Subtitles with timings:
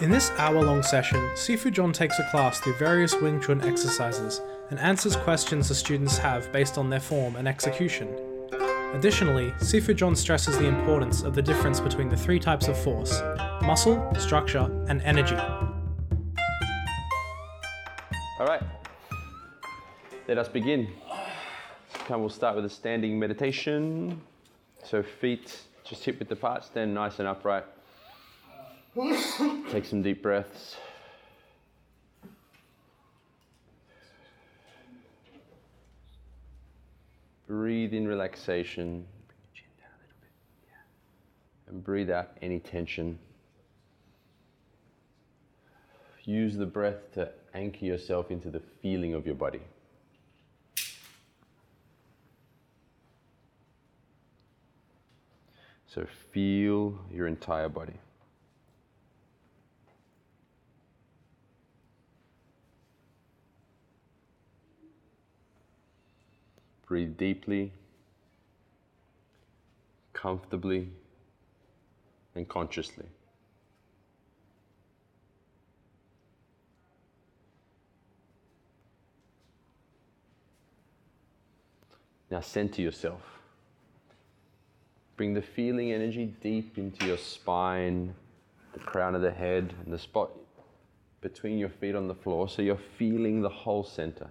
[0.00, 4.40] In this hour long session, Sifu John takes a class through various Wing Chun exercises
[4.70, 8.08] and answers questions the students have based on their form and execution.
[8.94, 13.20] Additionally, Sifu John stresses the importance of the difference between the three types of force
[13.62, 15.34] muscle, structure, and energy.
[18.38, 18.62] All right,
[20.28, 20.92] let us begin.
[22.06, 24.20] Come, we'll start with a standing meditation.
[24.84, 27.64] So feet just hip width apart, stand nice and upright.
[29.70, 30.76] Take some deep breaths.
[37.46, 39.06] Breathe in relaxation.
[41.68, 43.20] And breathe out any tension.
[46.24, 49.60] Use the breath to anchor yourself into the feeling of your body.
[55.86, 57.94] So feel your entire body.
[66.88, 67.70] Breathe deeply,
[70.14, 70.88] comfortably,
[72.34, 73.04] and consciously.
[82.30, 83.20] Now center yourself.
[85.18, 88.14] Bring the feeling energy deep into your spine,
[88.72, 90.30] the crown of the head, and the spot
[91.20, 94.28] between your feet on the floor so you're feeling the whole center.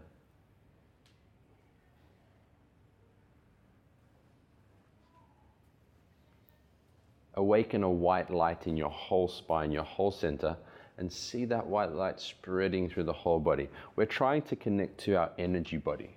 [7.38, 10.57] Awaken a white light in your whole spine, your whole center,
[10.97, 13.69] and see that white light spreading through the whole body.
[13.95, 16.09] We're trying to connect to our energy body.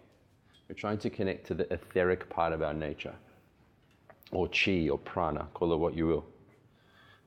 [0.68, 3.14] We're trying to connect to the etheric part of our nature
[4.32, 6.24] or chi or prana, call it what you will.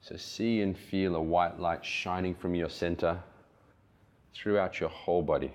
[0.02, 3.22] So see and feel a white light shining from your center
[4.34, 5.54] throughout your whole body.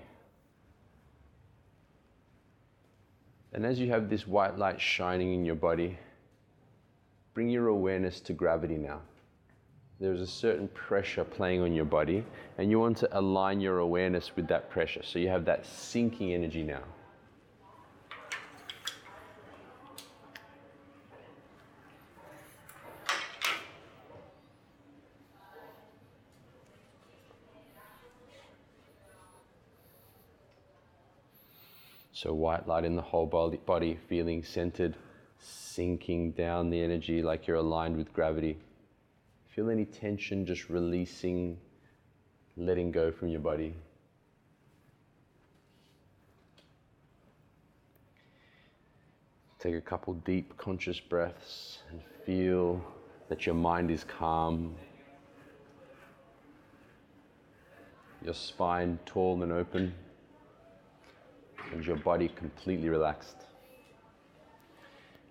[3.51, 5.97] And as you have this white light shining in your body,
[7.39, 8.99] bring your awareness to gravity now.
[9.97, 12.25] There's a certain pressure playing on your body,
[12.57, 15.01] and you want to align your awareness with that pressure.
[15.05, 16.81] So you have that sinking energy now.
[32.11, 34.97] So white light in the whole body, body, feeling centered,
[35.39, 38.57] sinking down the energy like you're aligned with gravity.
[39.47, 41.57] Feel any tension just releasing,
[42.57, 43.73] letting go from your body.
[49.59, 52.81] Take a couple deep conscious breaths and feel
[53.27, 54.73] that your mind is calm,
[58.23, 59.93] your spine tall and open
[61.71, 63.48] and your body completely relaxed.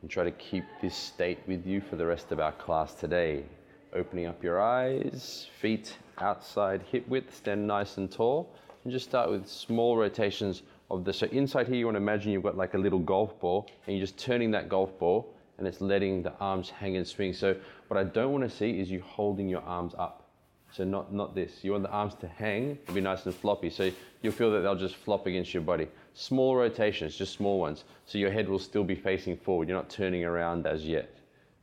[0.00, 3.44] And try to keep this state with you for the rest of our class today.
[3.92, 8.54] Opening up your eyes, feet outside hip width, stand nice and tall,
[8.84, 11.12] and just start with small rotations of the.
[11.12, 13.96] So inside here, you want to imagine you've got like a little golf ball, and
[13.96, 17.32] you're just turning that golf ball, and it's letting the arms hang and swing.
[17.32, 17.56] So
[17.88, 20.27] what I don't want to see is you holding your arms up.
[20.72, 21.64] So not, not this.
[21.64, 23.70] You want the arms to hang and be nice and floppy.
[23.70, 23.90] So
[24.22, 25.88] you'll feel that they'll just flop against your body.
[26.14, 27.84] Small rotations, just small ones.
[28.06, 29.68] So your head will still be facing forward.
[29.68, 31.16] You're not turning around as yet.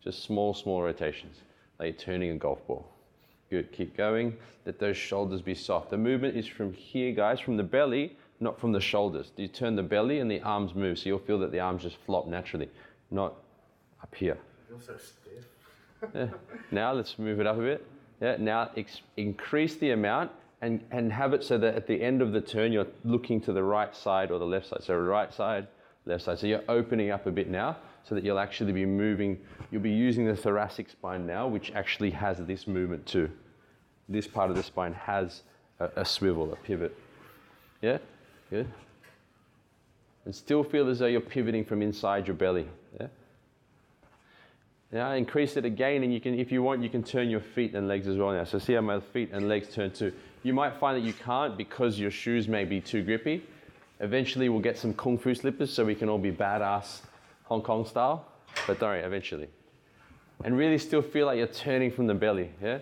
[0.04, 1.38] Just small, small rotations.
[1.80, 2.88] Like you're turning a golf ball.
[3.50, 4.36] Good, keep going.
[4.66, 5.92] Let those shoulders be soft.
[5.92, 9.32] The movement is from here, guys, from the belly, not from the shoulders.
[9.38, 10.98] You turn the belly and the arms move.
[10.98, 12.70] So you'll feel that the arms just flop naturally,
[13.12, 13.36] not
[14.02, 14.38] up here.
[14.66, 16.14] I feel so stiff.
[16.14, 16.28] Yeah.
[16.72, 17.86] Now let's move it up a bit.
[18.22, 20.32] Yeah, now ex- increase the amount
[20.62, 23.54] and, and have it so that at the end of the turn you're looking to
[23.54, 24.84] the right side or the left side.
[24.84, 25.68] So right side,
[26.06, 26.40] left side.
[26.40, 27.78] So you're opening up a bit now
[28.08, 29.40] so that you'll actually be moving,
[29.72, 33.30] you'll be using the thoracic spine now, which actually has this movement too.
[34.08, 35.42] This part of the spine has
[35.80, 36.96] a, a swivel, a pivot.
[37.82, 37.98] Yeah?
[38.50, 38.68] Good.
[40.26, 42.68] And still feel as though you're pivoting from inside your belly.
[43.00, 43.08] Yeah?
[44.96, 47.76] Now increase it again, and you can, if you want, you can turn your feet
[47.76, 48.46] and legs as well now.
[48.46, 50.14] So see how my feet and legs turn too.
[50.42, 53.44] You might find that you can't because your shoes may be too grippy.
[54.00, 57.02] Eventually, we'll get some kung fu slippers so we can all be badass
[57.44, 58.26] Hong Kong style.
[58.68, 59.50] But don't worry, eventually.
[60.46, 62.78] And really still feel like you're turning from the belly, yeah?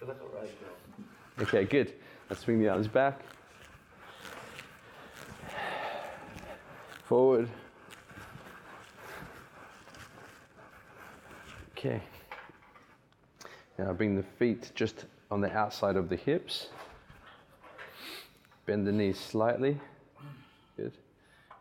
[0.00, 0.16] Feel like
[1.38, 1.42] a.
[1.42, 1.92] Okay, good.
[2.28, 3.20] Let's swing the arms back.
[7.04, 7.50] Forward.
[11.72, 12.00] Okay,
[13.78, 16.68] Now bring the feet just on the outside of the hips.
[18.64, 19.78] Bend the knees slightly.
[20.78, 20.92] Good.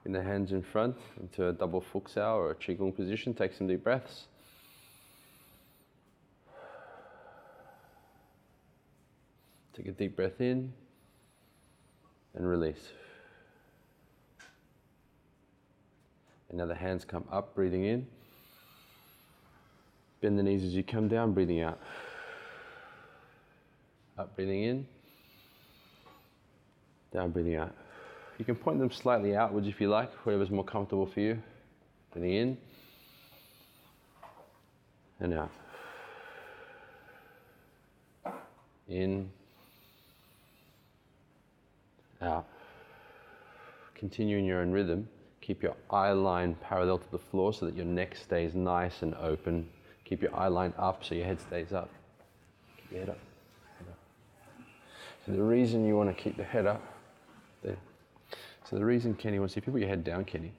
[0.06, 3.34] In the hands in front into a double fuxia or a qigong position.
[3.34, 4.28] Take some deep breaths.
[9.74, 10.72] Take a deep breath in
[12.34, 12.94] and release.
[16.54, 18.06] And now the hands come up, breathing in.
[20.22, 21.80] Bend the knees as you come down, breathing out.
[24.20, 24.86] Up, breathing in.
[27.12, 27.74] Down, breathing out.
[28.38, 31.42] You can point them slightly outwards if you like, whatever's more comfortable for you.
[32.12, 32.58] Breathing in
[35.22, 35.52] and out.
[38.88, 39.28] In,
[42.22, 42.46] out.
[43.96, 45.08] Continue in your own rhythm.
[45.44, 49.14] Keep your eye line parallel to the floor so that your neck stays nice and
[49.16, 49.68] open.
[50.06, 51.90] Keep your eye line up so your head stays up.
[52.78, 53.18] Keep your head up.
[55.26, 56.82] So the reason you want to keep the head up,
[57.62, 57.76] there.
[58.70, 60.54] So the reason Kenny wants, to, if you put your head down, Kenny,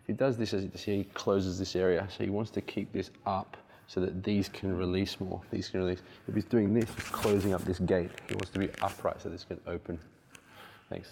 [0.00, 2.06] if he does this as you see, he closes this area.
[2.14, 3.56] So he wants to keep this up
[3.86, 5.40] so that these can release more.
[5.50, 6.02] These can release.
[6.28, 8.10] If he's doing this, he's closing up this gate.
[8.28, 9.98] He wants to be upright so this can open.
[10.90, 11.08] Thanks.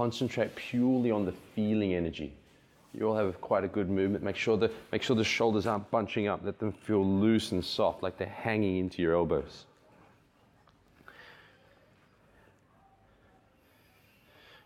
[0.00, 2.32] Concentrate purely on the feeling energy.
[2.94, 4.24] You all have quite a good movement.
[4.24, 6.40] Make sure the make sure the shoulders aren't bunching up.
[6.42, 9.66] Let them feel loose and soft, like they're hanging into your elbows.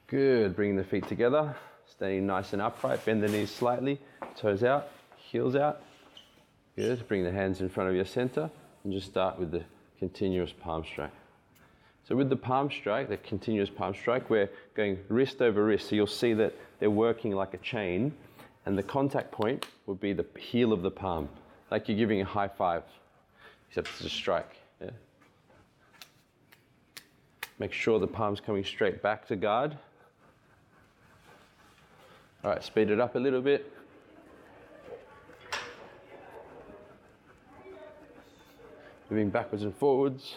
[0.06, 0.54] Good.
[0.54, 1.56] Bringing the feet together,
[1.90, 3.04] staying nice and upright.
[3.04, 3.98] Bend the knees slightly,
[4.36, 5.82] toes out, heels out.
[6.76, 7.08] Good.
[7.08, 8.48] Bring the hands in front of your center
[8.84, 9.64] and just start with the
[9.98, 11.10] continuous palm strike.
[12.06, 15.88] So with the palm strike, the continuous palm strike, we're going wrist over wrist.
[15.88, 18.12] So you'll see that they're working like a chain,
[18.66, 21.28] and the contact point would be the heel of the palm,
[21.70, 22.82] like you're giving a high five,
[23.68, 24.54] except it's a strike.
[24.82, 24.90] Yeah?
[27.58, 29.76] Make sure the palm's coming straight back to guard.
[32.42, 33.72] All right, speed it up a little bit.
[39.08, 40.34] Moving backwards and forwards.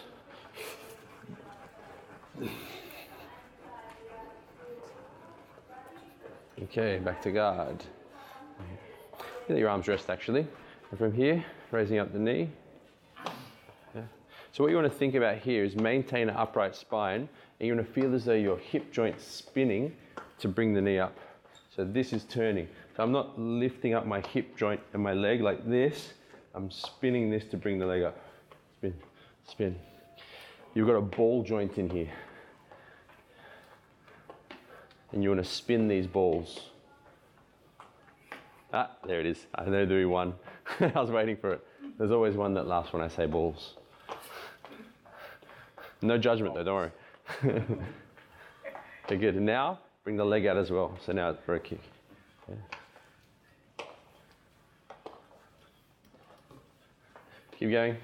[6.62, 7.82] Okay, back to guard.
[9.48, 10.46] Let your arms rest actually.
[10.90, 12.50] And from here, raising up the knee.
[14.52, 17.28] So what you want to think about here is maintain an upright spine,
[17.60, 19.94] and you want to feel as though your hip joint's spinning
[20.40, 21.16] to bring the knee up.
[21.74, 22.66] So this is turning.
[22.96, 26.12] So I'm not lifting up my hip joint and my leg like this.
[26.54, 28.18] I'm spinning this to bring the leg up.
[28.78, 28.94] Spin,
[29.46, 29.76] spin.
[30.74, 32.10] You've got a ball joint in here
[35.12, 36.60] and you want to spin these balls.
[38.72, 39.46] Ah, there it is.
[39.54, 40.34] I know there is one.
[40.80, 41.66] I was waiting for it.
[41.96, 43.74] There's always one that laughs when I say balls.
[46.02, 46.90] No judgment though, don't worry.
[49.04, 49.36] okay, good.
[49.36, 50.96] Now bring the leg out as well.
[51.04, 51.80] So now for a kick.
[52.48, 52.54] Yeah.
[57.58, 57.96] Keep going.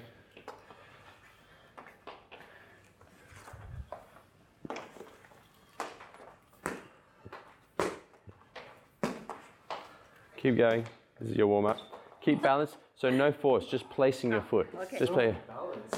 [10.45, 10.85] Keep going.
[11.19, 11.79] This is your warm up.
[12.21, 12.77] Keep balance.
[12.95, 14.67] So no force, just placing your foot.
[14.75, 14.99] Ah, okay.
[14.99, 15.35] Just play.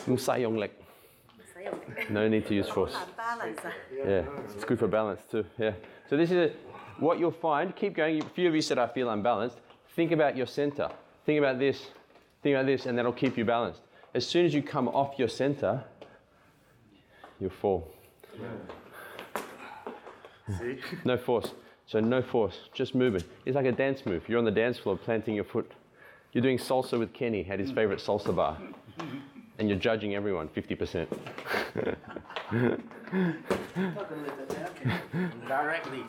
[0.06, 0.72] Musayong leg.
[2.10, 2.96] No need to use force.
[3.18, 3.60] balance.
[3.94, 4.24] Yeah,
[4.56, 5.44] it's good for balance too.
[5.58, 5.74] Yeah.
[6.10, 6.54] So this is a,
[6.98, 7.76] what you'll find.
[7.76, 8.24] Keep going.
[8.24, 9.58] A few of you said I feel unbalanced.
[9.98, 10.90] Think about your center.
[11.26, 11.88] Think about this.
[12.42, 13.82] Think about this, and that'll keep you balanced.
[14.14, 15.84] As soon as you come off your center,
[17.38, 17.94] you'll fall.
[20.58, 20.80] See?
[21.04, 21.52] No force.
[21.88, 23.24] So no force, just movement.
[23.46, 24.28] It's like a dance move.
[24.28, 25.72] You're on the dance floor planting your foot.
[26.34, 28.58] You're doing salsa with Kenny at his favorite salsa bar.
[29.58, 31.08] And you're judging everyone 50%.
[35.48, 36.04] Directly.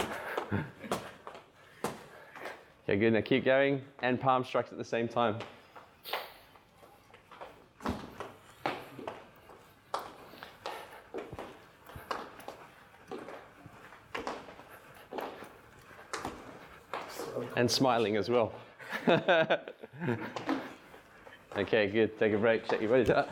[2.82, 3.12] Okay, good.
[3.12, 3.80] Now keep going.
[4.02, 5.38] And palm strikes at the same time.
[17.58, 18.52] And smiling as well.
[21.56, 22.16] okay, good.
[22.16, 22.68] Take a break.
[22.68, 23.30] Check your bodies out.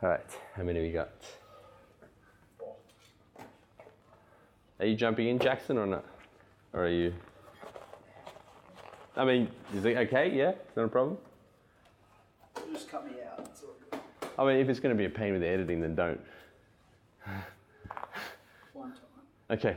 [0.00, 0.20] All right,
[0.54, 1.10] how many we got?
[4.78, 6.04] Are you jumping in, Jackson, or not?
[6.72, 7.12] Or are you?
[9.16, 10.30] I mean, is it okay?
[10.32, 11.18] Yeah, it's not a problem.
[12.72, 13.40] Just cut me out.
[13.50, 13.98] It's all good.
[14.38, 16.20] I mean, if it's going to be a pain with the editing, then don't.
[19.52, 19.76] Okay.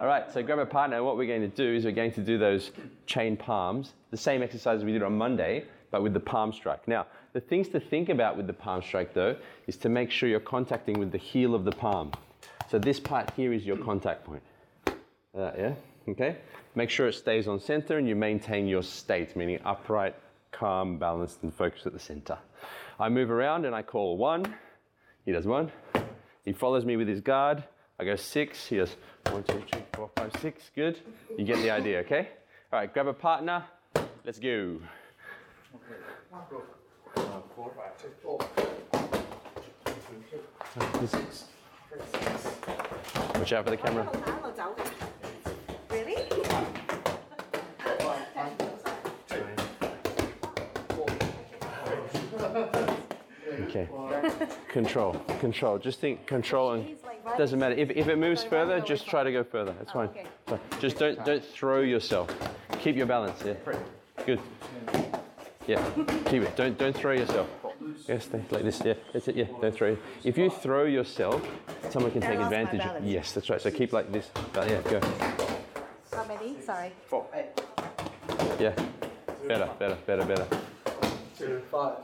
[0.00, 1.02] All right, so grab a partner.
[1.02, 2.70] What we're going to do is we're going to do those
[3.06, 6.86] chain palms, the same exercise we did on Monday, but with the palm strike.
[6.86, 9.34] Now, the things to think about with the palm strike though
[9.66, 12.12] is to make sure you're contacting with the heel of the palm.
[12.70, 14.42] So this part here is your contact point.
[14.86, 15.74] Uh, yeah,
[16.08, 16.36] okay?
[16.76, 20.14] Make sure it stays on center and you maintain your state, meaning upright,
[20.52, 22.38] calm, balanced, and focused at the center.
[23.00, 24.54] I move around and I call one.
[25.24, 25.72] He does one.
[26.44, 27.64] He follows me with his guard.
[27.98, 28.66] I go six.
[28.66, 28.94] He does
[29.30, 30.70] one, two, three, four, five, six.
[30.74, 31.00] Good.
[31.36, 32.28] You get the idea, okay?
[32.72, 33.64] All right, grab a partner.
[34.24, 34.78] Let's go.
[43.34, 44.08] Watch out for the camera.
[45.90, 46.16] Really?
[53.62, 53.88] Okay.
[54.68, 55.78] Control, control.
[55.78, 56.96] Just think control and
[57.38, 57.74] doesn't matter.
[57.74, 59.74] If, if it moves further, just try to go further.
[59.78, 60.08] That's fine.
[60.08, 60.26] okay.
[60.46, 60.60] Fine.
[60.80, 62.34] Just don't don't throw yourself.
[62.80, 63.42] Keep your balance.
[63.44, 63.54] Yeah.
[64.24, 64.40] Good.
[65.66, 65.84] Yeah.
[66.26, 66.56] Keep it.
[66.56, 67.48] Don't don't throw yourself.
[68.08, 68.80] Yes, like this.
[68.84, 68.94] Yeah.
[69.12, 69.36] That's it.
[69.36, 69.46] Yeah.
[69.60, 69.96] Don't throw.
[70.24, 71.46] If you throw yourself,
[71.90, 72.80] someone can take advantage.
[72.80, 73.04] balance.
[73.04, 73.60] Yes, that's right.
[73.60, 74.30] So keep like this.
[74.54, 74.80] Uh, yeah.
[74.82, 75.00] Go.
[76.12, 76.60] How many?
[76.60, 76.92] Sorry.
[77.06, 77.26] Four.
[77.34, 77.46] Eight.
[78.58, 78.74] Yeah.
[79.46, 79.70] Better.
[79.78, 79.96] Better.
[80.06, 80.24] Better.
[80.24, 80.46] Better.
[81.38, 81.98] Two, five.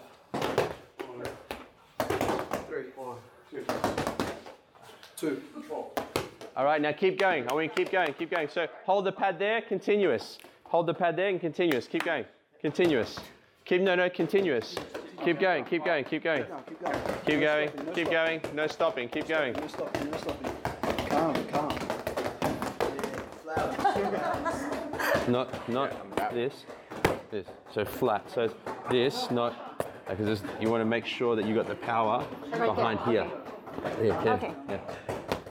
[2.69, 3.17] Three, one,
[3.50, 3.64] two.
[5.23, 5.88] Two, four.
[6.57, 7.49] All right, now keep going.
[7.49, 8.49] I want you to keep going, keep going.
[8.49, 10.38] So hold the pad there, continuous.
[10.64, 11.87] Hold the pad there and continuous.
[11.87, 12.25] Keep going.
[12.61, 13.21] Continuous.
[13.64, 14.75] Keep no no continuous.
[15.25, 16.45] Keep going, keep going, keep going.
[17.25, 17.71] Keep going.
[17.95, 18.67] Keep going, no stopping.
[18.67, 18.67] going.
[18.67, 19.52] No stopping, keep going.
[19.52, 20.52] No stopping, no stopping.
[21.09, 21.79] Calm, calm.
[25.29, 26.64] Not not this.
[27.31, 27.47] This.
[27.73, 28.29] So flat.
[28.29, 28.52] So
[28.91, 33.31] this, not because you want to make sure that you got the power behind here.
[34.02, 34.33] Yeah, okay.
[34.33, 34.55] Okay.
[34.69, 34.81] Yeah.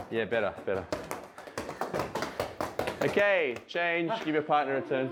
[0.10, 0.86] Yeah, better, better.
[3.04, 5.12] Okay, change, give your partner a turn.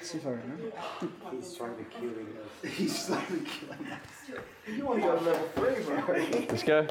[0.00, 0.72] See if I remember.
[1.32, 2.36] He's trying to kill you.
[2.68, 3.78] He's trying to kill us.
[4.66, 6.02] You want to go to level three, bro.
[6.48, 6.86] Let's go.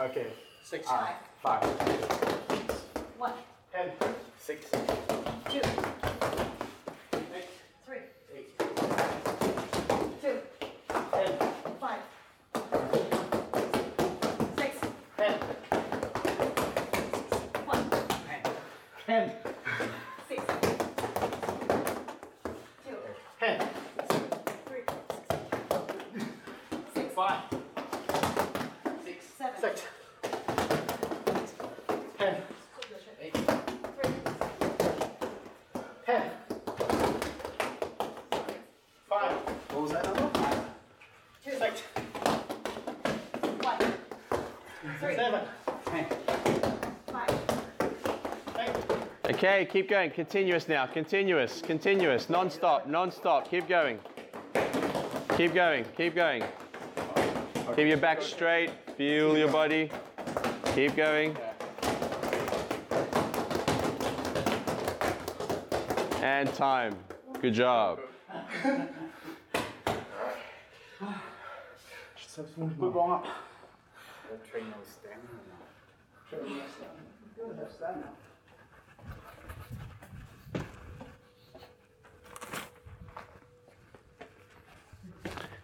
[0.00, 0.26] Okay.
[0.62, 0.86] Six.
[0.88, 1.14] Five.
[1.42, 1.62] Five.
[3.18, 3.32] One,
[3.72, 3.90] Ten.
[4.38, 4.70] Six.
[4.70, 5.60] two,
[7.86, 7.98] three,
[10.20, 10.36] two,
[11.12, 11.30] Ten.
[11.80, 12.00] five,
[14.56, 14.76] six,
[15.16, 15.32] Ten.
[17.66, 17.84] one,
[19.06, 19.32] Ten.
[20.28, 20.42] six,
[22.84, 22.96] two,
[23.40, 23.56] Ten.
[24.66, 24.84] three,
[26.94, 27.40] six, Five.
[29.04, 29.24] Six.
[29.38, 29.82] seven, Six.
[32.18, 32.34] Ten.
[33.20, 33.34] Eight.
[33.34, 34.12] three,
[36.06, 36.22] Ten.
[39.08, 39.32] Five.
[39.70, 40.30] What was that number?
[41.44, 41.80] two, Six.
[43.62, 43.78] one,
[45.00, 45.40] three, Seven.
[45.86, 46.04] Ten.
[47.12, 47.30] five,
[48.58, 49.33] Eight.
[49.44, 50.10] Okay, keep going.
[50.10, 50.86] Continuous now.
[50.86, 53.46] Continuous, continuous, non-stop, non-stop.
[53.46, 53.98] Keep going.
[55.36, 56.42] Keep going, keep going.
[57.76, 58.70] Keep your back straight.
[58.96, 59.90] Feel your body.
[60.74, 61.36] Keep going.
[66.22, 66.96] And time.
[67.42, 68.00] Good job.
[68.64, 68.94] Put
[72.94, 73.26] one up.
[74.50, 76.38] Train no stamina now.
[77.36, 78.08] Good, have stamina.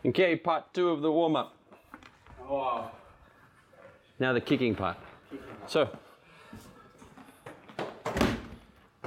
[0.02, 1.54] Okay, part two of the warm-up.
[2.48, 2.90] Oh.
[4.18, 4.96] Now the kicking part.
[5.66, 5.90] So,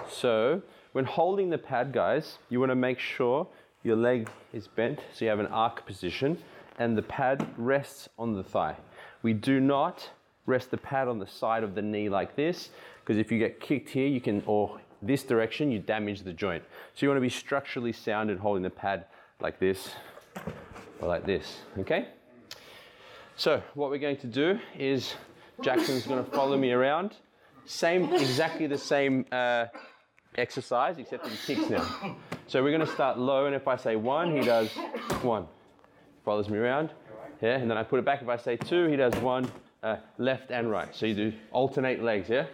[0.07, 3.47] so when holding the pad, guys, you want to make sure
[3.83, 6.37] your leg is bent, so you have an arc position,
[6.77, 8.75] and the pad rests on the thigh.
[9.23, 10.11] We do not
[10.45, 12.69] rest the pad on the side of the knee like this,
[12.99, 16.63] because if you get kicked here, you can, or this direction, you damage the joint.
[16.93, 19.05] So you want to be structurally sound in holding the pad
[19.41, 19.89] like this,
[21.03, 22.07] or like this, okay?
[23.35, 25.15] So what we're going to do is
[25.61, 27.17] Jackson's going to follow me around.
[27.65, 29.65] Same, exactly the same uh,
[30.35, 32.15] exercise, except he kicks now.
[32.47, 34.69] So we're going to start low, and if I say one, he does
[35.21, 35.45] one.
[36.23, 36.91] Follows me around,
[37.41, 38.21] yeah, and then I put it back.
[38.21, 40.95] If I say two, he does one, uh, left and right.
[40.95, 42.45] So you do alternate legs, yeah.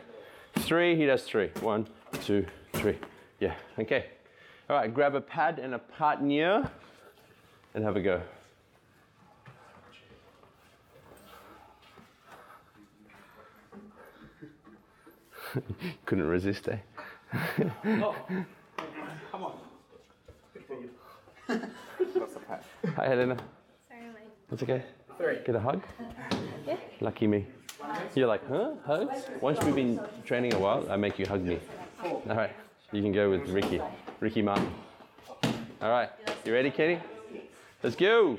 [0.59, 1.51] Three, he does three.
[1.61, 1.87] One,
[2.23, 2.97] two, three.
[3.39, 3.53] Yeah.
[3.77, 4.07] Okay.
[4.69, 4.91] All right.
[4.91, 6.69] Grab a pad and a partner,
[7.75, 8.21] and have a go.
[16.05, 16.77] Couldn't resist, eh?
[17.83, 19.53] Come on.
[22.95, 23.37] Hi, Helena.
[23.87, 24.29] Sorry, mate.
[24.49, 24.83] That's okay.
[25.17, 25.37] Three.
[25.45, 25.83] Get a hug.
[26.65, 26.77] Yeah.
[27.01, 27.45] Lucky me.
[28.15, 28.71] You're like, huh?
[28.85, 29.29] Hugs?
[29.41, 31.59] Once we've been training a while, I make you hug me.
[32.03, 32.51] All right,
[32.91, 33.81] you can go with Ricky,
[34.19, 34.71] Ricky Martin.
[35.81, 36.09] All right,
[36.45, 36.99] you ready, Kenny?
[37.83, 38.37] Let's go.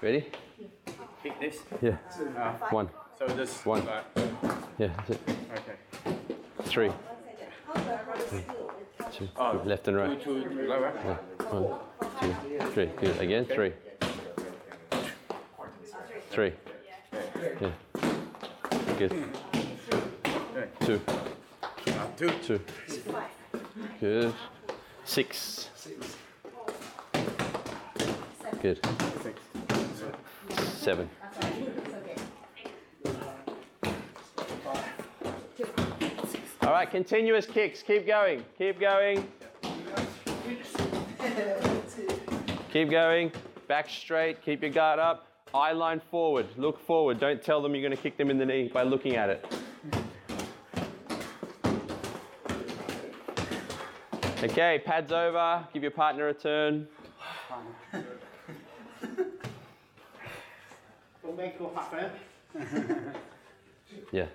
[0.00, 0.26] Ready?
[1.22, 1.58] Pick this.
[1.80, 1.96] Yeah.
[2.70, 2.88] One.
[3.18, 3.64] So this.
[3.64, 3.82] One.
[3.88, 4.02] uh,
[4.78, 4.88] Yeah.
[4.96, 5.20] that's it.
[5.52, 5.76] okay.
[6.64, 6.90] Three.
[9.12, 9.28] Two.
[9.64, 10.20] Left and right.
[10.22, 10.90] Two lower.
[11.50, 11.78] One,
[12.20, 12.86] two, three.
[12.96, 13.20] Good.
[13.20, 13.72] Again, three.
[16.30, 16.52] Three.
[17.60, 17.70] Yeah.
[18.98, 19.12] Good.
[20.80, 21.00] Two.
[21.06, 22.30] Uh, two.
[22.44, 22.60] Two.
[24.00, 24.34] Good.
[25.04, 25.70] Six.
[28.60, 28.80] Good.
[30.58, 31.08] Seven.
[36.64, 37.82] All right, continuous kicks.
[37.82, 38.42] Keep going.
[38.56, 39.28] Keep going.
[42.72, 43.30] Keep going.
[43.68, 44.42] Back straight.
[44.42, 45.26] Keep your guard up.
[45.52, 46.46] Eye line forward.
[46.56, 47.20] Look forward.
[47.20, 49.44] Don't tell them you're going to kick them in the knee by looking at it.
[54.42, 55.68] Okay, pads over.
[55.74, 56.88] Give your partner a turn.
[61.22, 61.94] Don't make go half?
[64.10, 64.26] Yeah.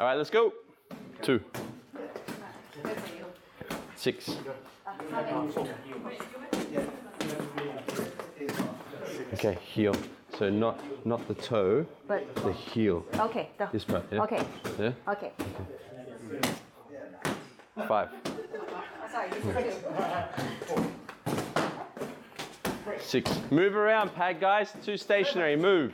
[0.00, 0.54] All right, let's go.
[1.20, 1.42] Two.
[3.96, 4.34] Six.
[9.34, 9.94] Okay, heel.
[10.38, 13.04] So not not the toe, But the heel.
[13.14, 14.04] okay, the, This part.
[14.10, 14.22] Yeah.
[14.22, 14.42] okay,
[14.78, 14.92] Yeah.
[15.06, 15.32] okay.
[17.86, 18.08] Five.
[19.12, 19.72] Sorry,
[23.00, 23.38] Six.
[23.50, 24.72] Move around, pad guys.
[24.82, 25.56] Too stationary.
[25.56, 25.92] Move.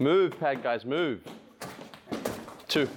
[0.00, 0.86] Move, pad guys.
[0.86, 1.20] Move.
[2.68, 2.88] Two.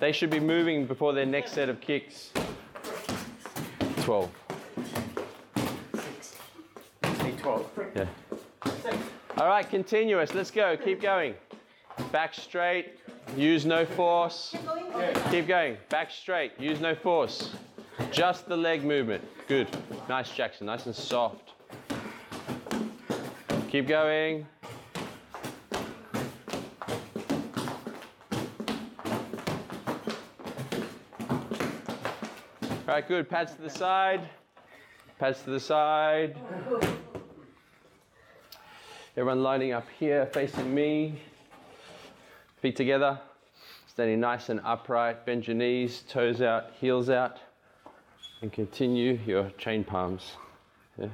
[0.00, 2.32] They should be moving before their next set of kicks.
[3.98, 4.30] Twelve.
[7.04, 7.70] Say 12.
[7.94, 8.06] Yeah.
[9.38, 10.34] All right, continuous.
[10.34, 10.76] Let's go.
[10.76, 11.34] Keep going.
[12.10, 12.98] Back straight.
[13.36, 14.56] Use no force.
[15.30, 15.76] Keep going.
[15.88, 16.58] Back straight.
[16.58, 17.54] Use no force.
[18.10, 19.22] Just the leg movement.
[19.46, 19.68] Good.
[20.08, 20.66] Nice, Jackson.
[20.66, 21.52] Nice and soft.
[23.70, 24.48] Keep going.
[32.90, 33.28] All right, good.
[33.28, 34.28] Pads to the side.
[35.20, 36.36] Pads to the side.
[39.16, 41.20] Everyone lining up here, facing me.
[42.60, 43.20] Feet together.
[43.86, 45.24] Standing nice and upright.
[45.24, 47.38] Bend your knees, toes out, heels out.
[48.42, 50.32] And continue your chain palms.
[50.98, 51.06] Yeah.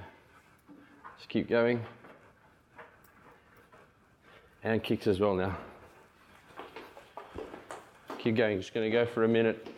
[1.19, 1.85] Just keep going.
[4.65, 5.59] And kicks as well now.
[8.17, 8.59] Keep going.
[8.63, 9.76] Just going to go for a minute.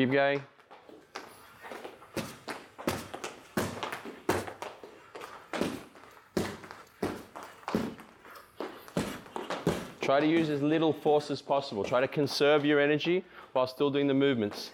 [0.00, 0.42] Keep going.
[10.00, 11.84] Try to use as little force as possible.
[11.84, 14.70] Try to conserve your energy while still doing the movements.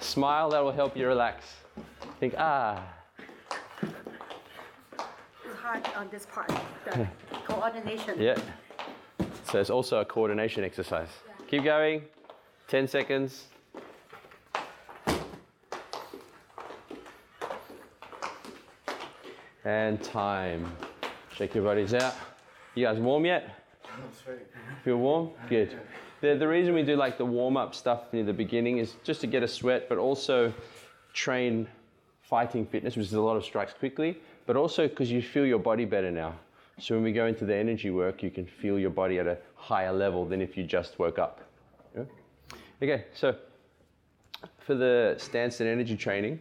[0.00, 1.44] Smile, that will help you relax.
[2.18, 2.82] Think, ah,
[3.82, 6.50] It's hard on this part,
[6.86, 7.06] the
[7.46, 8.18] coordination.
[8.18, 8.38] yeah.
[9.52, 11.10] So it's also a coordination exercise.
[11.46, 12.04] Keep going.
[12.68, 13.48] 10 seconds.
[19.66, 20.64] And time.
[21.34, 22.14] Shake your bodies out.
[22.76, 23.64] You guys warm yet?
[24.84, 25.30] Feel warm?
[25.48, 25.76] Good.
[26.20, 29.20] The, the reason we do like the warm up stuff near the beginning is just
[29.22, 30.54] to get a sweat, but also
[31.14, 31.66] train
[32.22, 35.58] fighting fitness, which is a lot of strikes quickly, but also because you feel your
[35.58, 36.36] body better now.
[36.78, 39.36] So when we go into the energy work, you can feel your body at a
[39.56, 41.40] higher level than if you just woke up.
[41.96, 42.04] Yeah?
[42.80, 43.34] Okay, so
[44.60, 46.38] for the stance and energy training,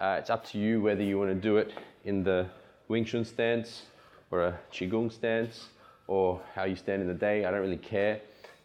[0.00, 1.72] uh, it's up to you whether you want to do it
[2.04, 2.46] in the
[2.88, 3.82] Wing Chun stance
[4.30, 5.68] or a Qigong stance
[6.06, 7.44] or how you stand in the day.
[7.44, 8.20] I don't really care.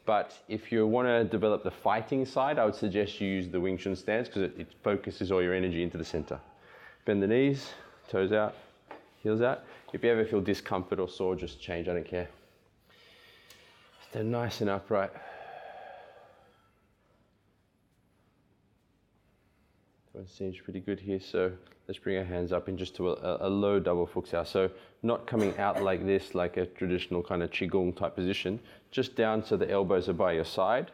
[0.06, 3.60] But if you want to develop the fighting side, I would suggest you use the
[3.60, 6.40] Wing Chun stance because it, it focuses all your energy into the center.
[7.06, 7.70] Bend the knees,
[8.10, 8.56] toes out,
[9.22, 9.64] heels out.
[9.94, 12.28] If you ever feel discomfort or sore, just change, I don't care.
[14.10, 15.12] Stand nice and upright.
[20.28, 21.52] Seems pretty good here, so
[21.88, 24.48] let's bring our hands up into a, a low double fuxiao.
[24.48, 24.70] So
[25.02, 28.60] not coming out like this, like a traditional kind of qigong type position,
[28.92, 30.92] just down so the elbows are by your side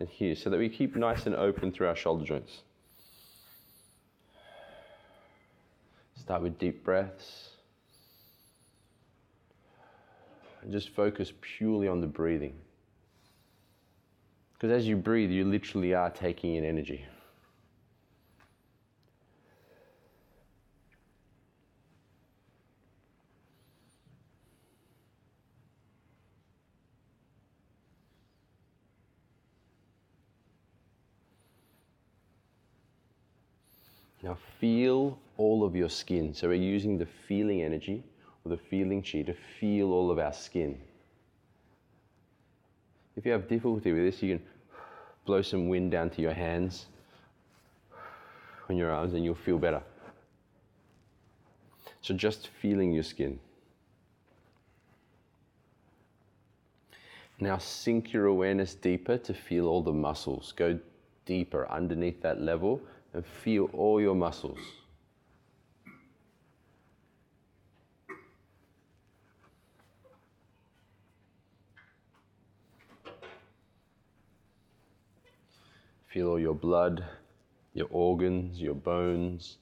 [0.00, 2.62] and here, so that we keep nice and open through our shoulder joints.
[6.16, 7.52] Start with deep breaths.
[10.62, 12.54] and just focus purely on the breathing.
[14.54, 17.04] Because as you breathe, you literally are taking in energy.
[34.22, 36.32] Now feel all of your skin.
[36.32, 38.04] So we're using the feeling energy
[38.44, 40.78] or the feeling chi to feel all of our skin.
[43.16, 44.46] If you have difficulty with this, you can
[45.26, 46.86] blow some wind down to your hands
[48.68, 49.82] on your arms and you'll feel better.
[52.00, 53.38] So just feeling your skin.
[57.38, 60.52] Now sink your awareness deeper to feel all the muscles.
[60.56, 60.78] Go
[61.26, 62.80] deeper underneath that level
[63.14, 64.58] and feel all your muscles.
[76.12, 77.02] Feel all your blood,
[77.72, 79.56] your organs, your bones,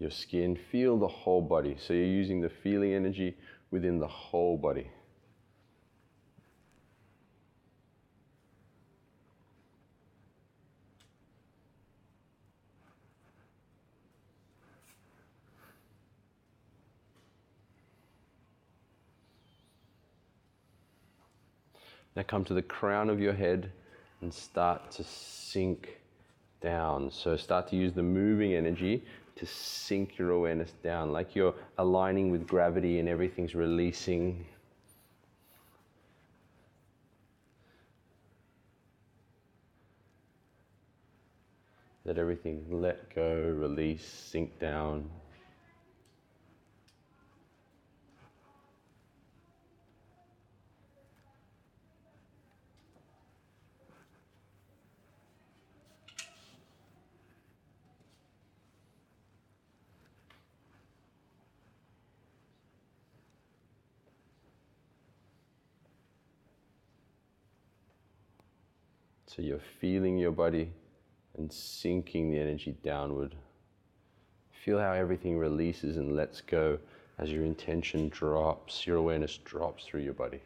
[0.00, 0.58] your skin.
[0.72, 1.76] Feel the whole body.
[1.78, 3.36] So you're using the feeling energy
[3.70, 4.90] within the whole body.
[22.16, 23.70] Now come to the crown of your head
[24.22, 26.00] and start to sink
[26.62, 27.10] down.
[27.10, 29.04] So start to use the moving energy
[29.36, 34.46] to sink your awareness down, like you're aligning with gravity and everything's releasing.
[42.06, 45.10] Let everything let go, release, sink down.
[69.36, 70.72] So you're feeling your body
[71.36, 73.34] and sinking the energy downward.
[74.64, 76.78] Feel how everything releases and lets go
[77.18, 80.40] as your intention drops, your awareness drops through your body.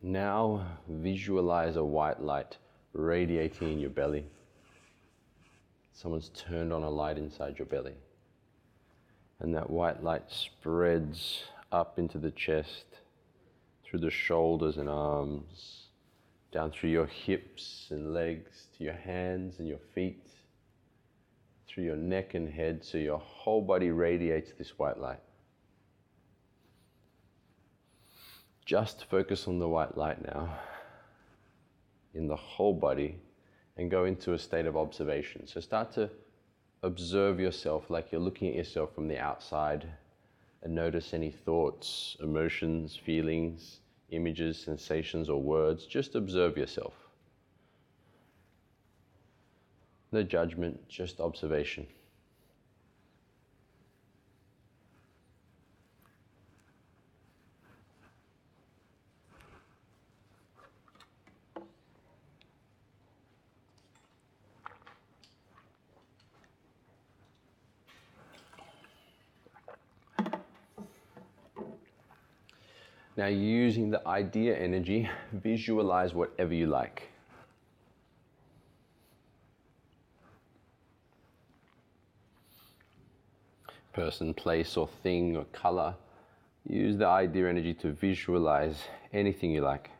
[0.00, 2.56] Now visualize a white light
[2.94, 4.24] radiating in your belly.
[5.92, 7.94] Someone's turned on a light inside your belly.
[9.40, 12.84] And that white light spreads up into the chest,
[13.84, 15.86] through the shoulders and arms,
[16.50, 20.26] down through your hips and legs, to your hands and your feet,
[21.66, 25.20] through your neck and head, so your whole body radiates this white light.
[28.64, 30.58] Just focus on the white light now
[32.14, 33.18] in the whole body
[33.76, 35.46] and go into a state of observation.
[35.46, 36.10] So start to
[36.82, 39.86] observe yourself like you're looking at yourself from the outside
[40.62, 43.80] and notice any thoughts, emotions, feelings,
[44.10, 45.86] images, sensations, or words.
[45.86, 46.94] Just observe yourself.
[50.12, 51.86] No judgment, just observation.
[73.22, 77.08] Now, using the idea energy, visualize whatever you like.
[83.92, 85.94] Person, place, or thing, or color.
[86.68, 88.82] Use the idea energy to visualize
[89.12, 89.90] anything you like.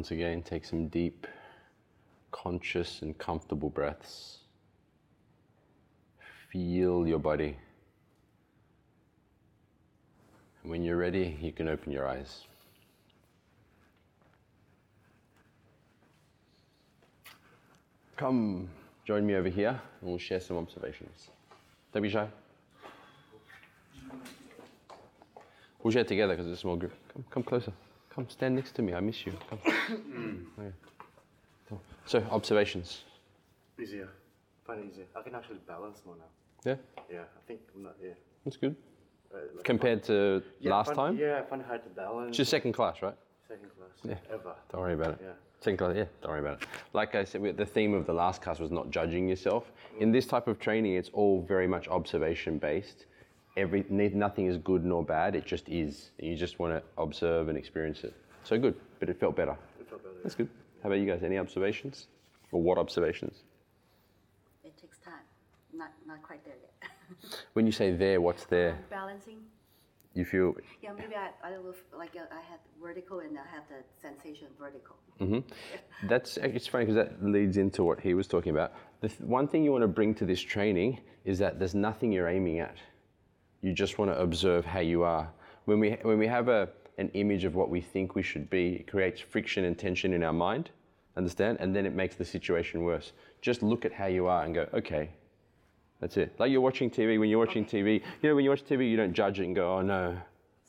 [0.00, 1.26] Once again, take some deep,
[2.30, 4.38] conscious, and comfortable breaths.
[6.50, 7.54] Feel your body.
[10.62, 12.46] And when you're ready, you can open your eyes.
[18.16, 18.70] Come
[19.04, 21.28] join me over here and we'll share some observations.
[21.92, 22.26] Don't be shy.
[25.82, 26.94] We'll share together because it's a small group.
[27.12, 27.74] Come, come closer.
[28.20, 28.92] Come stand next to me.
[28.92, 29.32] I miss you.
[29.48, 29.58] Come.
[30.58, 31.78] Okay.
[32.04, 33.04] So, observations.
[33.80, 34.08] Easier.
[34.66, 35.06] Find it easier.
[35.16, 36.24] I can actually balance more now.
[36.70, 36.76] Yeah,
[37.10, 37.94] Yeah, I think I'm not.
[38.02, 38.10] Yeah.
[38.44, 38.76] that's good.
[39.32, 41.16] Uh, like- Compared to Yeah, last find- time?
[41.18, 42.28] Yeah, I find it hard to balance.
[42.28, 43.16] It's just second class, right?
[43.48, 43.90] second class.
[44.04, 44.34] Yeah.
[44.34, 44.54] Ever.
[44.70, 45.18] Don't worry about it.
[45.22, 45.32] Yeah.
[45.60, 46.68] Second class, yeah, don't worry about it.
[46.92, 49.72] Like I said, the theme of the last class was not judging yourself.
[49.98, 53.06] In this type of training, it's all very much observation based.
[53.56, 56.10] Every, nothing is good nor bad, it just is.
[56.18, 58.14] You just want to observe and experience it.
[58.44, 59.56] So good, but it felt better.
[59.80, 60.14] It felt better.
[60.22, 60.48] That's good.
[60.82, 61.22] How about you guys?
[61.22, 62.06] Any observations?
[62.52, 63.42] Or what observations?
[64.64, 65.24] It takes time.
[65.74, 66.90] Not not quite there yet.
[67.52, 68.78] When you say there, what's there?
[68.88, 69.38] Balancing.
[70.14, 73.46] You feel Yeah, maybe I, I will f- like uh, I have vertical and I
[73.54, 74.96] have the sensation vertical.
[76.08, 78.72] That's it's funny because that leads into what he was talking about.
[79.02, 82.10] The th- one thing you want to bring to this training is that there's nothing
[82.10, 82.76] you're aiming at.
[83.62, 85.28] You just want to observe how you are.
[85.66, 86.68] When we when we have a
[86.98, 90.22] an image of what we think we should be, it creates friction and tension in
[90.22, 90.70] our mind.
[91.16, 91.58] Understand?
[91.60, 93.12] And then it makes the situation worse.
[93.40, 95.10] Just look at how you are and go, okay.
[96.00, 96.34] That's it.
[96.38, 97.18] Like you're watching TV.
[97.18, 99.54] When you're watching TV, you know, when you watch TV, you don't judge it and
[99.54, 100.16] go, oh no,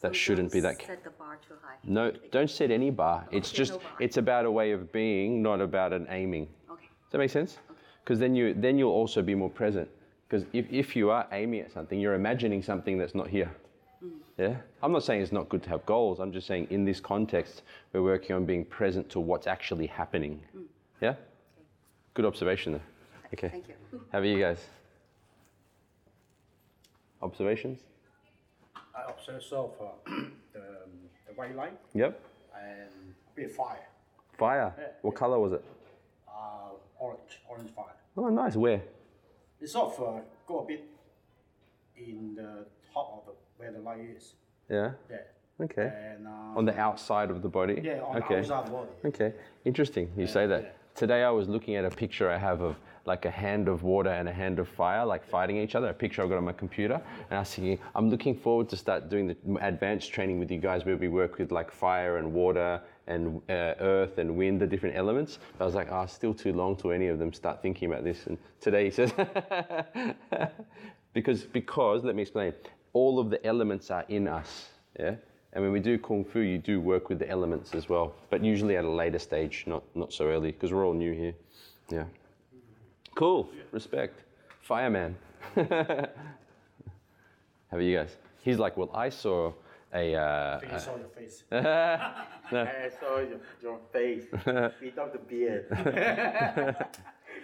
[0.02, 0.80] that So shouldn't be that.
[0.80, 1.76] ca- Set the bar too high.
[1.84, 3.28] no, don't set any bar.
[3.32, 3.92] It's just no bar.
[4.00, 6.48] it's about a way of being, not about an aiming.
[6.70, 6.82] Okay.
[7.04, 7.58] Does that make sense?
[8.04, 9.88] Because then you then you'll also be more present.
[10.32, 13.52] Because if, if you are aiming at something, you're imagining something that's not here.
[14.02, 14.12] Mm.
[14.38, 14.56] Yeah?
[14.82, 16.22] I'm not saying it's not good to have goals.
[16.22, 20.42] I'm just saying in this context, we're working on being present to what's actually happening.
[20.56, 20.64] Mm.
[21.02, 21.16] Yeah?
[22.14, 22.82] Good observation there.
[23.34, 23.50] Okay.
[23.50, 23.74] Thank you.
[24.14, 24.60] How about you guys?
[27.22, 27.80] Observations?
[28.96, 29.92] I observe so for
[30.54, 30.92] the, um,
[31.28, 32.24] the white light Yep.
[32.58, 33.86] and a bit fire.
[34.40, 34.74] Fire.
[35.02, 35.66] What color was it?
[36.26, 37.96] Uh, orange, orange fire.
[38.16, 38.56] Oh, nice.
[38.56, 38.82] Where?
[39.62, 40.84] It sort of uh, go a bit
[41.96, 44.34] in the top of the, where the light is.
[44.70, 44.92] Yeah.
[45.08, 45.28] There.
[45.62, 45.94] Okay.
[46.16, 47.80] And uh, On the outside of the body?
[47.84, 48.36] yeah, on okay.
[48.36, 48.90] the outside of the body.
[49.06, 50.12] Okay, interesting.
[50.18, 50.62] You say that.
[50.64, 50.70] yeah.
[50.96, 54.10] Today I was looking at a picture I have of like a hand of water
[54.10, 55.90] and a hand of fire, like fighting each other.
[55.90, 58.78] A picture I got on my computer, and I was thinking, I'm looking forward to
[58.78, 62.34] start doing the advanced training with you guys, where we work with like fire and
[62.34, 65.40] water and uh, earth and wind, the different elements.
[65.58, 68.04] But I was like, ah, still too long till any of them start thinking about
[68.04, 68.28] this.
[68.28, 69.14] And today he says,
[71.14, 72.54] because because let me explain,
[72.94, 74.70] all of the elements are in us.
[75.00, 75.16] Yeah.
[75.54, 78.44] And when we do kung fu, you do work with the elements as well, but
[78.44, 81.34] usually at a later stage, not not so early, because we're all new here.
[81.90, 82.06] Yeah.
[83.16, 83.50] Cool.
[83.72, 84.24] Respect.
[84.62, 85.18] Fireman.
[85.56, 86.08] How
[87.72, 88.16] about you guys?
[88.42, 89.52] He's like, well, I saw
[89.94, 90.16] a.
[90.16, 91.44] Uh, I saw your face.
[91.52, 94.26] I saw your, your face
[94.82, 95.68] without the beard.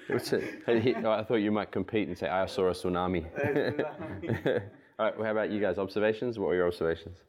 [0.07, 0.63] what's it?
[0.65, 3.25] Hey, I thought you might compete and say, I saw a tsunami.
[4.99, 5.15] All right.
[5.17, 5.77] Well, how about you guys?
[5.77, 6.39] Observations?
[6.39, 7.19] What were your observations?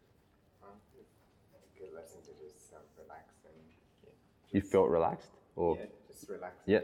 [1.79, 4.13] good lesson to just relax and
[4.53, 6.55] You felt relaxed, or yeah, just relax.
[6.67, 6.81] Yeah.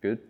[0.00, 0.20] good,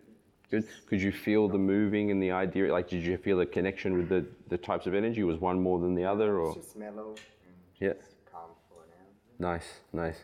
[0.52, 0.64] good.
[0.86, 2.72] Could you feel the moving and the idea?
[2.72, 5.24] Like, did you feel a connection with the the types of energy?
[5.24, 6.54] Was one more than the other, or?
[6.54, 7.08] Just mellow
[7.46, 7.94] and Yeah.
[7.94, 9.06] just calm for now.
[9.50, 10.18] Nice, nice.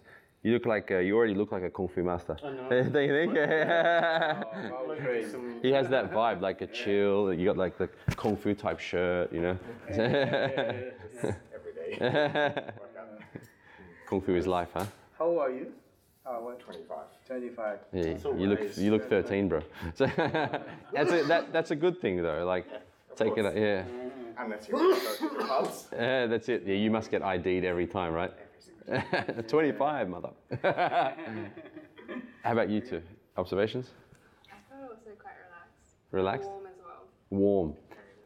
[0.44, 2.36] You look like uh, you already look like a kung fu master.
[2.42, 2.56] Don't
[3.08, 3.32] you think?
[5.66, 7.32] he has that vibe, like a chill.
[7.34, 7.88] You got like the
[8.22, 9.56] kung fu type shirt, you know.
[9.88, 12.52] Every day.
[14.08, 14.86] kung fu is life, huh?
[15.18, 15.72] How old are you?
[16.36, 16.60] What?
[16.60, 16.98] 25.
[17.26, 17.78] 25.
[17.92, 18.02] Yeah,
[18.36, 18.78] you look wise.
[18.78, 19.60] you look 13, bro.
[19.94, 20.06] So
[20.92, 22.44] that's a, that that's a good thing though.
[22.44, 22.66] Like
[23.16, 23.84] take it, yeah.
[24.38, 25.86] Unless you want to to pubs.
[25.92, 26.62] Yeah, that's it.
[26.66, 28.32] Yeah, you must get ID'd every time, right?
[29.48, 30.30] 25, mother.
[30.62, 33.02] How about you two?
[33.36, 33.90] Observations?
[34.50, 35.94] I thought it was like quite relaxed.
[36.12, 36.48] Relaxed?
[36.48, 37.04] Warm as well.
[37.30, 37.74] Warm.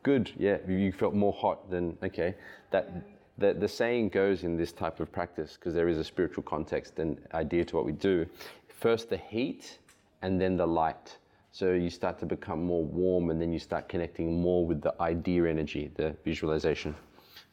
[0.02, 0.30] Good.
[0.38, 2.34] Yeah, you felt more hot than okay.
[2.70, 2.90] That
[3.38, 6.98] the the saying goes in this type of practice because there is a spiritual context
[6.98, 8.26] and idea to what we do.
[8.68, 9.78] First the heat,
[10.22, 11.16] and then the light.
[11.52, 14.94] So you start to become more warm, and then you start connecting more with the
[15.00, 16.94] idea energy, the visualization.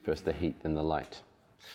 [0.04, 1.22] First the heat, then the light.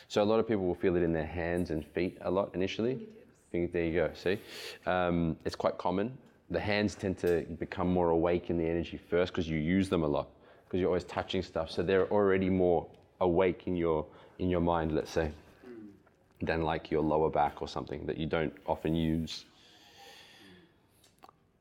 [0.08, 2.54] So a lot of people will feel it in their hands and feet a lot
[2.54, 3.06] initially.
[3.52, 4.10] Think- There you go.
[4.14, 4.38] See,
[4.86, 6.16] um, it's quite common.
[6.50, 10.02] The hands tend to become more awake in the energy first because you use them
[10.02, 10.28] a lot
[10.64, 11.70] because you're always touching stuff.
[11.70, 12.86] So they're already more
[13.20, 14.06] awake in your
[14.38, 15.30] in your mind, let's say,
[16.42, 19.44] than like your lower back or something that you don't often use.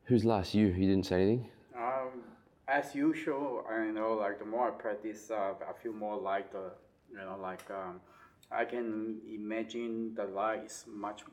[0.05, 0.53] Who's last?
[0.53, 0.67] You?
[0.67, 1.49] You didn't say anything.
[1.77, 2.23] Um,
[2.67, 6.71] as usual, I know like the more I practice, uh, I feel more like the,
[7.11, 8.01] you know, like um,
[8.51, 11.23] I can imagine the light is much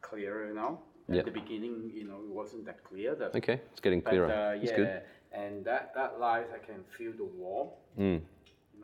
[0.00, 0.80] clearer now.
[1.08, 3.14] At the beginning, you know, it wasn't that clear.
[3.14, 4.26] That, Okay, it's getting But clearer.
[4.26, 5.02] uh, That's yeah, good.
[5.30, 7.74] and that that light I can feel the warmth.
[7.96, 8.20] Mm.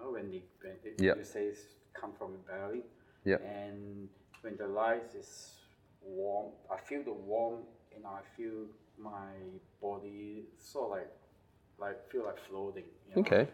[0.02, 1.16] Know, when the when it, Yep.
[1.18, 1.60] you say it's
[1.94, 2.82] come from the belly.
[3.24, 3.40] Yep.
[3.44, 4.08] And
[4.42, 5.60] when the light is
[6.00, 7.60] warm, I feel the warm
[7.94, 8.66] and I feel
[8.98, 9.32] my
[9.80, 11.10] body sort of like
[11.78, 12.84] like feel like floating.
[13.08, 13.20] you know?
[13.22, 13.48] Okay.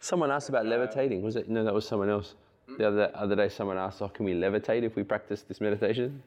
[0.00, 1.22] Someone asked about uh, levitating.
[1.22, 1.48] Was it?
[1.48, 2.34] No, that was someone else.
[2.76, 6.22] The other other day, someone asked, "Oh, can we levitate if we practice this meditation?"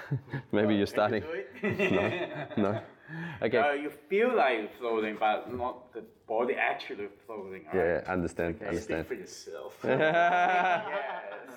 [0.52, 1.22] Maybe uh, you're starting.
[1.60, 2.58] Can you do it?
[2.58, 2.80] No.
[3.42, 3.58] Okay.
[3.58, 7.62] Uh, you feel like floating, but not the body actually floating.
[7.74, 8.56] yeah, yeah, understand.
[8.56, 8.66] Okay.
[8.68, 9.06] Understand.
[9.06, 9.76] for yourself.
[9.84, 10.82] Yeah,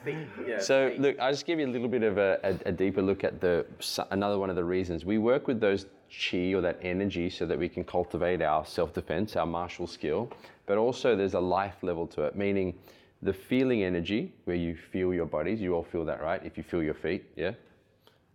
[0.04, 1.02] think- yeah, So think.
[1.02, 3.42] look, I'll just give you a little bit of a, a, a deeper look at
[3.42, 3.66] the
[4.12, 7.58] another one of the reasons we work with those chi or that energy so that
[7.58, 10.32] we can cultivate our self-defense, our martial skill,
[10.66, 12.74] but also there's a life level to it, meaning
[13.22, 16.42] the feeling energy where you feel your bodies, you all feel that, right?
[16.46, 17.52] If you feel your feet, yeah.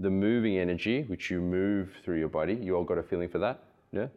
[0.01, 3.39] The moving energy, which you move through your body, you all got a feeling for
[3.39, 4.09] that, yeah.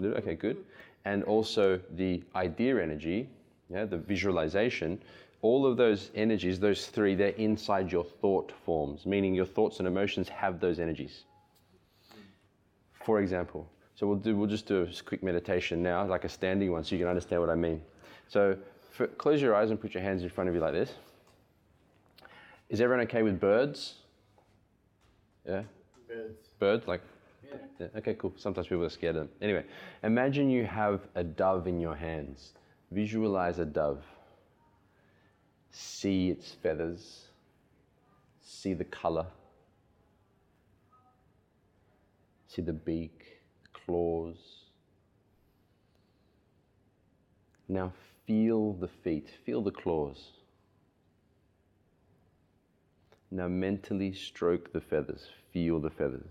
[0.00, 0.56] Okay, good.
[0.56, 0.70] Mm-hmm.
[1.06, 3.28] And also the idea energy,
[3.68, 5.00] yeah, the visualization,
[5.42, 9.86] all of those energies, those three, they're inside your thought forms, meaning your thoughts and
[9.86, 11.24] emotions have those energies.
[13.04, 16.72] For example, so we'll do, we'll just do a quick meditation now, like a standing
[16.72, 17.80] one, so you can understand what I mean.
[18.28, 18.56] So
[18.90, 20.92] for, close your eyes and put your hands in front of you like this.
[22.68, 23.94] Is everyone okay with birds?
[25.46, 25.62] Yeah.
[26.08, 26.48] Birds.
[26.58, 27.02] Bird, like.
[27.78, 27.86] Yeah.
[27.96, 28.32] Okay, cool.
[28.36, 29.30] Sometimes people are scared of them.
[29.40, 29.64] Anyway,
[30.02, 32.52] imagine you have a dove in your hands.
[32.90, 34.02] Visualize a dove.
[35.70, 37.26] See its feathers.
[38.42, 39.26] See the color.
[42.48, 43.42] See the beak,
[43.74, 44.38] claws.
[47.68, 47.92] Now
[48.26, 50.30] feel the feet, feel the claws.
[53.30, 56.28] Now mentally stroke the feathers, feel the feathers.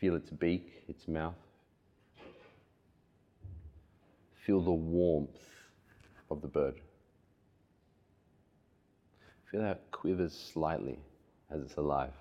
[0.00, 1.34] Feel its beak, its mouth.
[4.44, 5.42] Feel the warmth
[6.30, 6.74] of the bird.
[9.50, 10.98] Feel how it quivers slightly
[11.50, 12.12] as it's alive.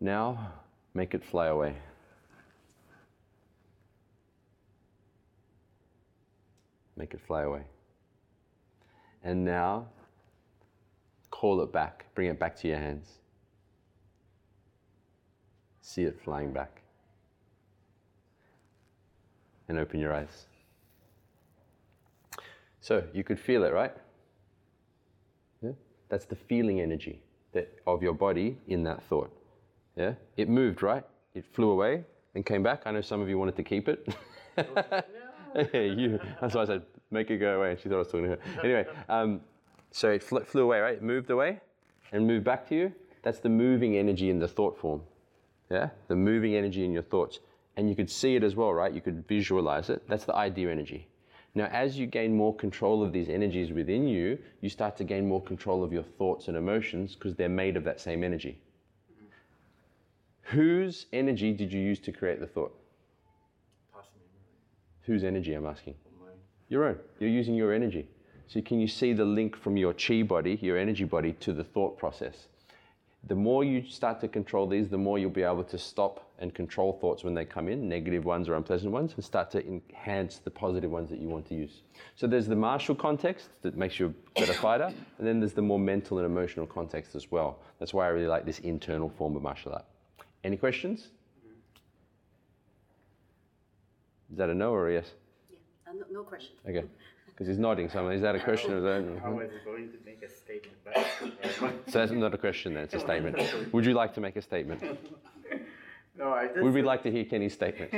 [0.00, 0.52] Now,
[0.94, 1.76] make it fly away.
[6.96, 7.62] Make it fly away.
[9.24, 9.86] And now,
[11.30, 13.18] call it back, bring it back to your hands.
[15.80, 16.82] See it flying back.
[19.68, 20.46] And open your eyes.
[22.80, 23.94] So you could feel it, right?
[25.62, 25.70] Yeah?
[26.08, 29.32] That's the feeling energy that, of your body in that thought.
[29.96, 30.14] Yeah?
[30.36, 31.04] It moved, right?
[31.34, 32.04] It flew away
[32.34, 32.82] and came back.
[32.86, 34.06] I know some of you wanted to keep it.
[35.74, 37.72] you, that's why I said, make it go away.
[37.72, 38.38] And she thought I was talking to her.
[38.64, 39.40] Anyway, um,
[39.90, 40.94] so it fl- flew away, right?
[40.94, 41.60] It moved away
[42.12, 42.92] and moved back to you.
[43.22, 45.02] That's the moving energy in the thought form.
[45.70, 45.90] Yeah?
[46.08, 47.40] The moving energy in your thoughts.
[47.76, 48.92] And you could see it as well, right?
[48.92, 50.06] You could visualize it.
[50.08, 51.08] That's the idea energy.
[51.54, 55.28] Now, as you gain more control of these energies within you, you start to gain
[55.28, 58.58] more control of your thoughts and emotions because they're made of that same energy.
[60.42, 62.74] Whose energy did you use to create the thought?
[65.02, 65.94] Whose energy, I'm asking?
[66.68, 66.98] Your own.
[67.18, 68.08] You're using your energy.
[68.46, 71.64] So, can you see the link from your chi body, your energy body, to the
[71.64, 72.48] thought process?
[73.24, 76.52] The more you start to control these, the more you'll be able to stop and
[76.54, 80.38] control thoughts when they come in, negative ones or unpleasant ones, and start to enhance
[80.38, 81.82] the positive ones that you want to use.
[82.16, 85.62] So, there's the martial context that makes you a better fighter, and then there's the
[85.62, 87.58] more mental and emotional context as well.
[87.78, 89.84] That's why I really like this internal form of martial art.
[90.44, 91.08] Any questions?
[94.32, 95.12] Is that a no or a yes?
[95.50, 95.58] Yeah,
[95.90, 96.54] uh, no, no question.
[96.68, 96.84] Okay.
[97.34, 99.24] Because he's nodding, so is that a question or is that?
[99.24, 100.94] I was going to make a statement, but
[101.90, 103.38] So that's not a question then, it's a statement.
[103.72, 104.82] Would you like to make a statement?
[106.18, 106.60] no, I just.
[106.60, 107.90] Would we like to hear Kenny's statement?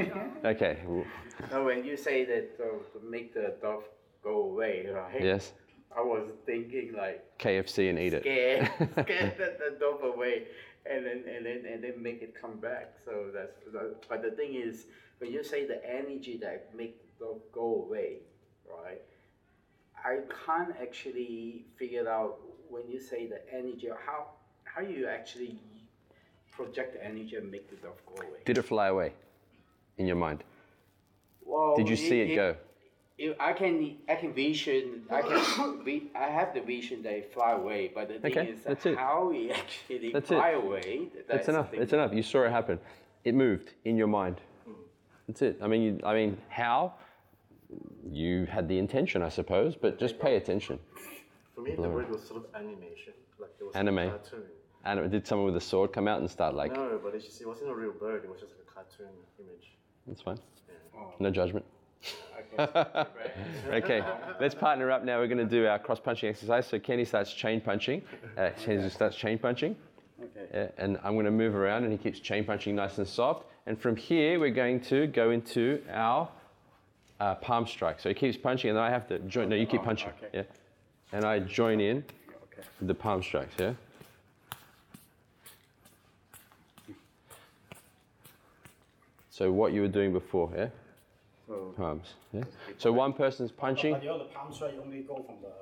[0.44, 0.78] Okay.
[0.86, 1.04] well,
[1.50, 3.82] No, when you say that uh, to make the dove
[4.22, 5.20] go away, right?
[5.20, 5.52] Yes.
[5.96, 8.22] I was thinking like KFC and eat it.
[8.22, 8.72] scare,
[9.02, 10.44] scare the, the dove away,
[10.90, 12.94] and then and then and then make it come back.
[13.04, 14.86] So that's that, but the thing is,
[15.18, 18.18] when you say the energy that make the go away,
[18.68, 19.02] right?
[20.04, 24.26] I can't actually figure out when you say the energy how
[24.64, 25.58] how you actually
[26.50, 28.40] project the energy and make the dove go away.
[28.44, 29.12] Did it fly away
[29.98, 30.44] in your mind?
[31.44, 32.56] Well, Did you see it go?
[33.16, 35.04] If I can, I can vision.
[35.10, 35.84] I can.
[35.84, 38.98] vi- I have the vision they fly away, but the thing Okay, is that's it.
[38.98, 40.56] how it actually That's fly it.
[40.64, 41.08] away.
[41.14, 41.70] That's That's enough.
[41.70, 41.82] thing.
[41.82, 42.12] It's enough.
[42.12, 42.80] You saw it happen.
[43.24, 44.40] It moved in your mind.
[44.68, 44.72] Mm.
[45.28, 45.58] That's it.
[45.62, 46.94] I mean, you, I mean, how?
[48.10, 50.78] You had the intention, I suppose, but just pay attention.
[51.54, 51.90] For me, the Blur.
[51.90, 53.98] word was sort of animation, like it was Anime.
[53.98, 54.42] a cartoon.
[54.84, 56.72] And did someone with a sword come out and start like?
[56.74, 58.22] No, but it's just, it wasn't a real bird.
[58.24, 59.76] It was just like a cartoon image.
[60.06, 60.38] That's fine.
[60.96, 61.14] Oh.
[61.20, 61.64] No judgment.
[63.68, 64.02] okay,
[64.40, 65.18] let's partner up now.
[65.18, 66.66] We're going to do our cross punching exercise.
[66.66, 68.02] So Kenny starts chain punching.
[68.38, 69.74] Uh, Kenny starts chain punching.
[70.22, 70.46] Okay.
[70.54, 73.46] Yeah, and I'm going to move around and he keeps chain punching nice and soft.
[73.66, 76.28] And from here, we're going to go into our
[77.18, 77.98] uh, palm strike.
[77.98, 79.48] So he keeps punching and then I have to join.
[79.48, 80.10] No, you keep punching.
[80.10, 80.28] okay.
[80.32, 80.42] Yeah.
[81.12, 82.04] And I join in
[82.52, 82.66] Okay.
[82.82, 83.54] the palm strikes.
[83.58, 83.74] Yeah.
[89.30, 90.68] So what you were doing before, yeah?
[91.46, 92.14] So, Palms.
[92.32, 92.44] Yeah.
[92.78, 94.00] So one person's punching.
[94.00, 95.52] the other palm strike only go from the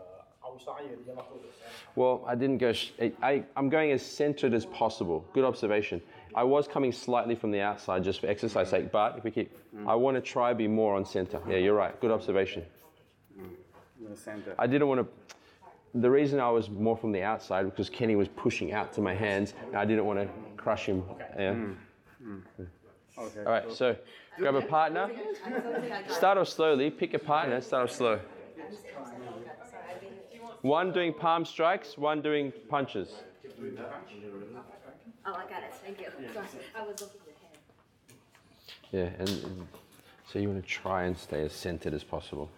[0.47, 2.01] outside and the other go to the.
[2.01, 2.73] Well, I didn't go.
[2.73, 5.25] Sh- I, I'm going as centered as possible.
[5.33, 6.01] Good observation.
[6.35, 9.53] I was coming slightly from the outside just for exercise sake, but if we keep,
[9.75, 9.87] mm.
[9.87, 11.41] I want to try be more on center.
[11.49, 11.99] Yeah, you're right.
[12.01, 12.65] Good observation.
[13.39, 13.49] Mm.
[14.09, 14.55] The center.
[14.59, 15.07] I didn't want to.
[16.01, 19.15] The reason I was more from the outside because Kenny was pushing out to my
[19.15, 21.03] hands, and I didn't want to crush him.
[21.37, 21.77] Mm.
[22.59, 22.65] Yeah.
[23.19, 23.41] Okay.
[23.41, 23.71] All right.
[23.71, 23.97] So
[24.39, 25.11] grab a partner.
[26.09, 26.91] Start off slowly.
[26.91, 27.61] Pick a partner.
[27.61, 28.21] Start off slow.
[30.63, 31.99] One doing palm strikes.
[31.99, 33.09] One doing punches.
[35.25, 36.07] Oh, I got it, thank you.
[36.35, 39.19] Sorry, I was looking at the hand.
[39.19, 39.69] Yeah, and, and
[40.31, 42.51] so you want to try and stay as centered as possible.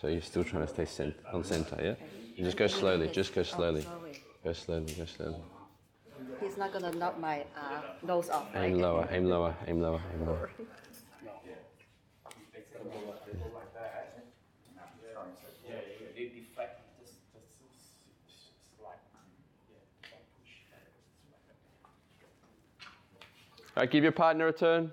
[0.00, 1.94] So you're still trying to stay cent- on center, yeah?
[2.36, 3.82] You just go slowly, just go oh, slowly.
[3.82, 4.22] Slowly.
[4.44, 5.36] Go slowly, go slowly.
[6.40, 8.70] He's not gonna knock my uh, nose off, right?
[8.70, 10.50] Aim lower, aim lower, aim lower, aim lower.
[16.18, 18.98] They deflect just, just slide.
[23.76, 24.92] All right, give your partner a turn.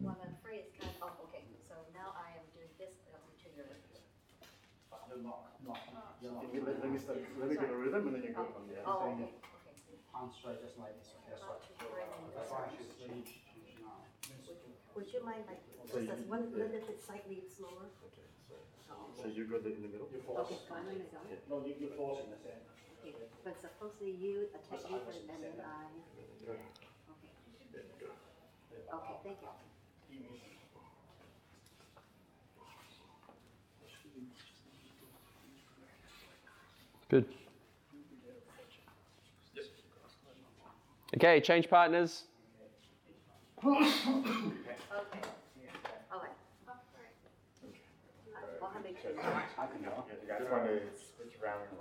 [0.00, 3.20] Well, I'm afraid it's kind of, okay, so now I am doing this to your,
[6.24, 8.64] Let me, let me, start, let me get a rhythm and then you go from
[8.68, 8.80] there.
[8.86, 9.28] oh, okay,
[10.24, 10.32] okay.
[10.32, 11.12] Palm strike just like this.
[11.28, 11.68] That's Not right.
[11.68, 12.56] too great in That's this.
[12.56, 13.28] why she's really
[13.84, 14.00] now.
[14.96, 17.92] Would you mind like, just as one little bit slightly slower?
[17.92, 18.24] Okay,
[19.20, 20.08] So you go in the middle.
[20.08, 21.20] Okay, fine, let me go.
[21.50, 22.64] No, you, you force in the center.
[23.04, 23.12] Okay,
[23.44, 25.92] But supposedly you attack me first and then I,
[26.40, 26.72] okay.
[28.88, 29.52] Okay, thank you.
[37.10, 37.26] Good.
[37.28, 37.34] Okay, change partners.
[37.34, 37.34] Okay.
[40.72, 41.03] All right.
[41.03, 41.03] Well, how many changes?
[41.03, 42.24] You guys want to change partners.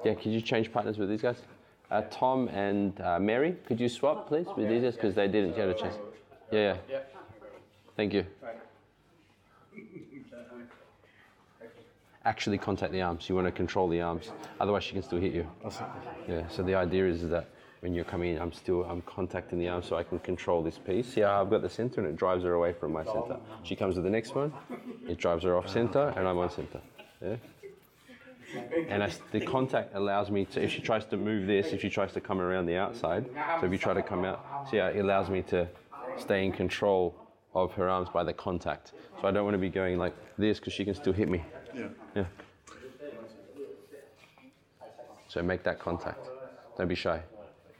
[0.03, 1.37] Yeah, could you change partners with these guys?
[1.89, 4.95] Uh, Tom and uh, Mary, could you swap, please, with these guys?
[4.95, 5.95] Because they didn't get a chance.
[6.51, 6.99] Yeah, yeah.
[7.95, 8.25] Thank you.
[12.25, 13.27] Actually contact the arms.
[13.27, 14.31] You want to control the arms.
[14.59, 15.47] Otherwise, she can still hit you.
[16.27, 17.49] Yeah, so the idea is that
[17.83, 20.77] when you're coming in, I'm still I'm contacting the arm so I can control this
[20.77, 21.17] piece.
[21.17, 23.37] Yeah, I've got the center and it drives her away from my center.
[23.63, 24.53] She comes to the next one,
[25.05, 26.79] it drives her off center and I'm on center.
[27.21, 27.35] Yeah?
[28.87, 31.89] And I, the contact allows me to, if she tries to move this, if she
[31.89, 33.25] tries to come around the outside,
[33.59, 35.67] so if you try to come out, see how it allows me to
[36.17, 37.13] stay in control
[37.53, 38.93] of her arms by the contact.
[39.19, 41.43] So I don't want to be going like this because she can still hit me.
[41.75, 41.87] Yeah.
[42.15, 42.25] Yeah.
[45.27, 46.29] So make that contact.
[46.77, 47.21] Don't be shy.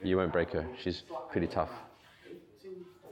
[0.03, 0.65] You won't break her.
[0.81, 1.69] She's pretty tough.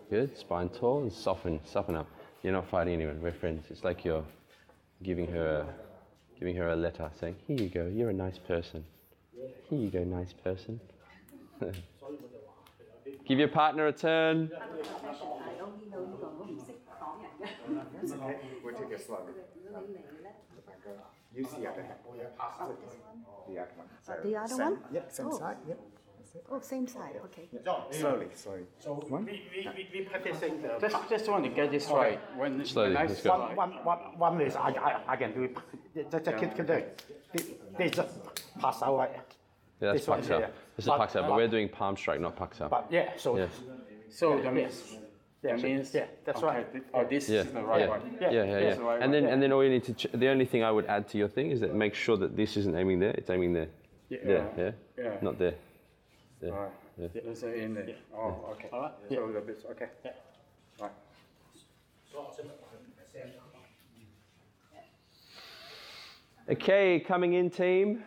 [0.10, 0.38] Good.
[0.38, 1.60] Spine tall and soften.
[1.64, 2.08] Soften up.
[2.44, 3.22] You're not fighting anyone.
[3.22, 3.66] We're friends.
[3.70, 4.26] It's like you're
[5.04, 5.68] giving her a,
[6.38, 7.88] giving her a letter saying, "Here you go.
[7.88, 8.84] You're a nice person.
[9.70, 10.82] Here you go, nice person."
[13.28, 14.52] Give your partner a turn.
[18.64, 19.22] we'll take a slug.
[19.74, 19.84] Oh,
[21.34, 22.18] you see the other one?
[22.18, 23.88] The other one.
[24.24, 24.80] the other one?
[24.92, 25.40] Yep, same oh.
[25.40, 25.58] side.
[25.68, 25.80] Yep.
[26.50, 27.50] Oh, same side, okay.
[27.92, 28.64] Slowly, slowly.
[28.80, 30.74] So we, we, we, we practicing the.
[30.74, 32.20] Uh, just, just want to get this right.
[32.38, 33.38] When, Slowly, when I let's go.
[33.38, 35.58] one, one, one, one is I, I, I can do it.
[36.12, 36.86] Just, just keep, keep doing.
[37.34, 37.44] They,
[37.78, 38.10] they just
[38.60, 39.14] pass out like.
[39.82, 40.54] Yeah, that's This one out.
[40.78, 42.68] This is But- Pak sau, but but- we're uh, doing palm strike, not Pak sau.
[42.70, 43.38] But yeah, so.
[43.38, 43.48] Yeah.
[44.10, 44.98] So that means,
[45.44, 46.84] Yeah, that means yeah, that's okay, right.
[46.94, 48.18] Oh, this Yeah, is the right yeah, one.
[48.22, 48.60] yeah, yeah, yeah.
[48.60, 49.30] that's the right And then, yeah.
[49.32, 49.94] and then all you need to.
[49.94, 52.36] Ch- the only thing I would add to your thing is that make sure that
[52.38, 53.12] this isn't aiming there.
[53.12, 53.70] It's aiming there.
[54.10, 54.18] Yeah.
[54.24, 55.18] There, yeah, Yeah.
[55.22, 55.56] not there.
[56.42, 56.54] There.
[56.54, 56.72] All right.
[56.98, 57.08] Yeah.
[57.24, 57.96] There's a in there.
[58.16, 58.70] Oh, okay.
[58.74, 58.92] All right.
[59.10, 59.90] So the bit, okay.
[60.82, 60.92] Right.
[66.50, 68.04] Okay, coming in, team.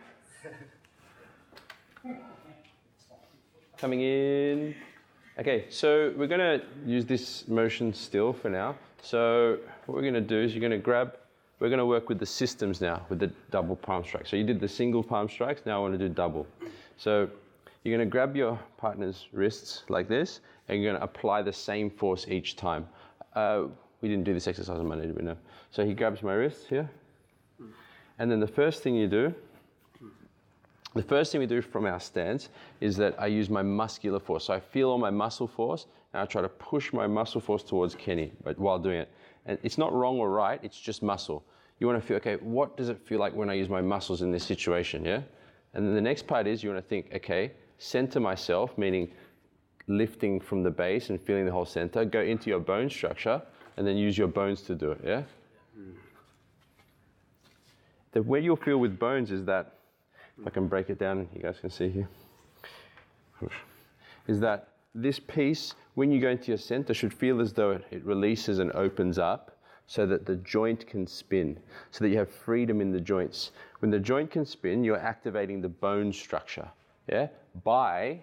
[3.77, 4.75] coming in.
[5.39, 8.75] Okay, so we're gonna use this motion still for now.
[9.01, 11.15] So what we're gonna do is you're gonna grab
[11.59, 14.27] we're going to work with the systems now, with the double palm strike.
[14.27, 16.45] So you did the single palm strikes, now I want to do double.
[16.97, 17.29] So
[17.85, 21.53] you're going to grab your partner's wrists like this, and you're going to apply the
[21.53, 22.87] same force each time.
[23.35, 23.65] Uh,
[24.01, 25.23] we didn't do this exercise on Monday, did we?
[25.23, 25.37] No.
[25.69, 26.89] So he grabs my wrist here,
[28.17, 29.33] and then the first thing you do,
[30.95, 32.49] the first thing we do from our stance
[32.81, 34.45] is that I use my muscular force.
[34.45, 37.61] So I feel all my muscle force, and I try to push my muscle force
[37.61, 39.09] towards Kenny but while doing it.
[39.45, 41.43] And it's not wrong or right, it's just muscle.
[41.79, 44.21] You want to feel, okay, what does it feel like when I use my muscles
[44.21, 45.21] in this situation, yeah?
[45.73, 47.51] And then the next part is you want to think, okay,
[47.85, 49.11] center myself, meaning
[49.87, 53.41] lifting from the base and feeling the whole center, go into your bone structure,
[53.77, 55.23] and then use your bones to do it, yeah?
[58.13, 59.73] The way you'll feel with bones is that,
[60.39, 62.09] if I can break it down, you guys can see here,
[64.27, 68.03] is that this piece, when you go into your center, should feel as though it,
[68.05, 69.57] releases and opens up
[69.87, 71.59] so that the joint can spin,
[71.91, 73.51] so that you have freedom in the joints.
[73.79, 76.67] When the joint can spin, you're activating the bone structure,
[77.07, 77.27] yeah,
[77.63, 78.19] by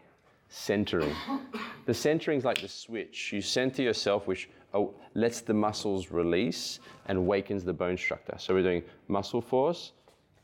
[0.49, 1.15] centering.
[1.87, 3.33] the centering is like the switch.
[3.33, 8.35] You center yourself, which oh, lets the muscles release and wakens the bone structure.
[8.39, 9.93] So we're doing muscle force,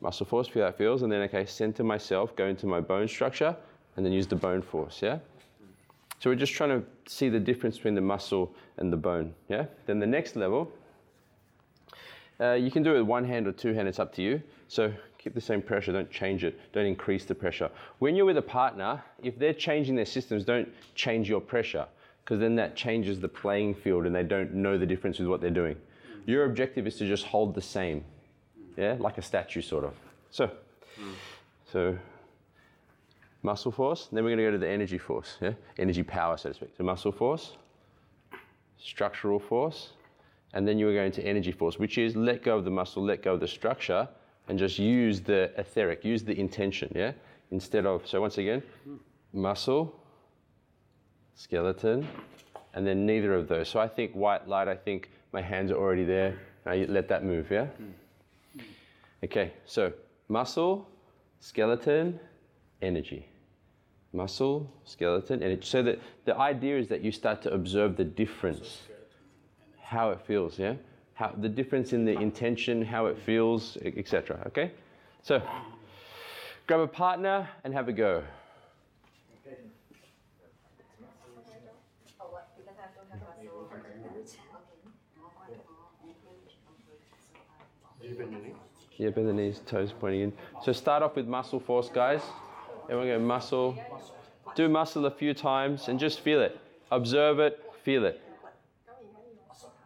[0.01, 3.55] muscle force, feel it feels, and then okay, center myself, go into my bone structure,
[3.95, 5.19] and then use the bone force, yeah?
[6.19, 9.65] So we're just trying to see the difference between the muscle and the bone, yeah?
[9.85, 10.71] Then the next level,
[12.39, 14.41] uh, you can do it with one hand or two hand, it's up to you.
[14.67, 17.69] So keep the same pressure, don't change it, don't increase the pressure.
[17.99, 21.85] When you're with a partner, if they're changing their systems, don't change your pressure,
[22.23, 25.41] because then that changes the playing field and they don't know the difference with what
[25.41, 25.75] they're doing.
[26.25, 28.03] Your objective is to just hold the same,
[28.77, 29.93] yeah, like a statue sort of.
[30.31, 30.49] So,
[31.71, 31.97] so
[33.43, 36.49] muscle force, then we're going to go to the energy force, yeah, energy power, so
[36.49, 36.69] to speak.
[36.77, 37.57] So muscle force,
[38.77, 39.89] structural force,
[40.53, 43.03] and then you are going to energy force, which is let go of the muscle,
[43.03, 44.07] let go of the structure,
[44.49, 47.11] and just use the etheric, use the intention, yeah?
[47.51, 48.61] Instead of, so once again,
[49.31, 49.95] muscle,
[51.35, 52.07] skeleton,
[52.73, 53.69] and then neither of those.
[53.69, 56.37] So I think white light, I think my hands are already there.
[56.65, 57.67] I let that move, yeah?
[59.23, 59.93] Okay, so
[60.27, 60.87] muscle,
[61.39, 62.19] skeleton,
[62.81, 63.25] energy.
[64.13, 65.61] Muscle, skeleton, energy.
[65.63, 68.81] So that the idea is that you start to observe the difference,
[69.79, 70.73] how it feels, yeah?
[71.19, 74.41] How, the difference in the intention, how it feels, etc.
[74.47, 74.71] Okay?
[75.21, 75.41] So,
[76.65, 78.23] grab a partner and have a go.
[88.95, 90.33] Yeah, bend the knees, toes pointing in.
[90.63, 92.21] So start off with muscle force, guys.
[92.87, 93.77] Going to muscle.
[94.55, 96.57] Do muscle a few times and just feel it.
[96.91, 98.21] Observe it, feel it.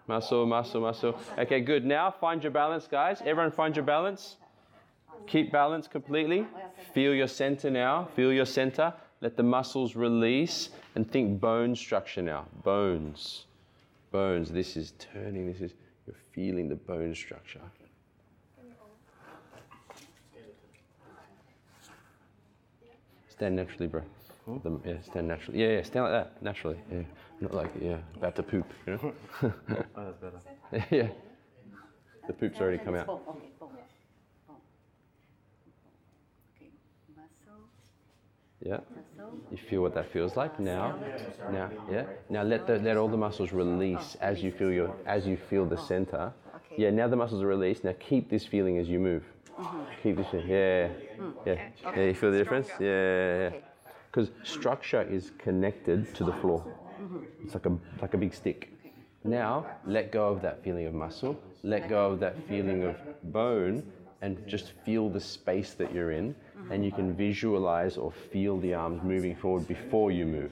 [0.08, 1.18] Muscle, muscle, muscle.
[1.38, 1.86] Okay, good.
[1.86, 3.22] Now find your balance, guys.
[3.26, 4.36] Everyone find your balance.
[5.28, 6.46] Keep balance completely.
[6.94, 8.10] Feel your center now.
[8.16, 8.94] Feel your center.
[9.22, 12.46] Let the muscles release and think bone structure now.
[12.64, 13.46] Bones.
[14.12, 14.52] Bones.
[14.52, 15.48] This is turning.
[15.48, 15.72] This is,
[16.06, 17.62] you're feeling the bone structure.
[23.30, 24.02] Stand naturally, bro.
[24.64, 25.62] The- yeah, stand naturally.
[25.62, 26.78] Yeah, yeah, stand like that, naturally.
[26.92, 27.00] Yeah,
[27.42, 28.68] not like yeah, about to poop.
[28.88, 29.14] You know.
[29.96, 30.86] Oh, that's better.
[30.96, 31.08] yeah,
[32.28, 33.08] the poop's already come out.
[33.10, 33.70] Okay, boom.
[34.48, 34.58] Boom.
[36.56, 36.70] Okay,
[37.16, 37.64] muscle,
[38.62, 38.80] Yeah,
[39.52, 40.96] you feel what that feels like now.
[41.52, 42.06] Now, yeah.
[42.30, 45.38] Now let the let all the muscles release oh, as you feel your as you
[45.50, 46.34] feel the oh, center.
[46.78, 46.90] Yeah.
[46.90, 47.84] Now the muscles are released.
[47.84, 49.24] Now keep this feeling as you move.
[49.60, 49.80] Mm-hmm.
[50.02, 50.28] Keep this.
[50.32, 50.48] feeling.
[50.48, 50.88] Yeah.
[51.20, 51.34] Mm.
[51.46, 51.70] Yeah.
[51.84, 52.04] Yeah.
[52.06, 52.70] You feel the difference?
[52.80, 52.88] Yeah.
[52.88, 53.48] yeah, yeah.
[53.48, 53.62] Okay.
[54.12, 56.64] Because structure is connected to the floor.
[57.02, 57.46] Mm-hmm.
[57.46, 58.70] It's like a like a big stick.
[59.24, 61.40] Now let go of that feeling of muscle.
[61.64, 62.98] Let go of that feeling of
[63.32, 63.84] bone,
[64.22, 66.36] and just feel the space that you're in.
[66.72, 70.52] And you can visualize or feel the arms moving forward before you move.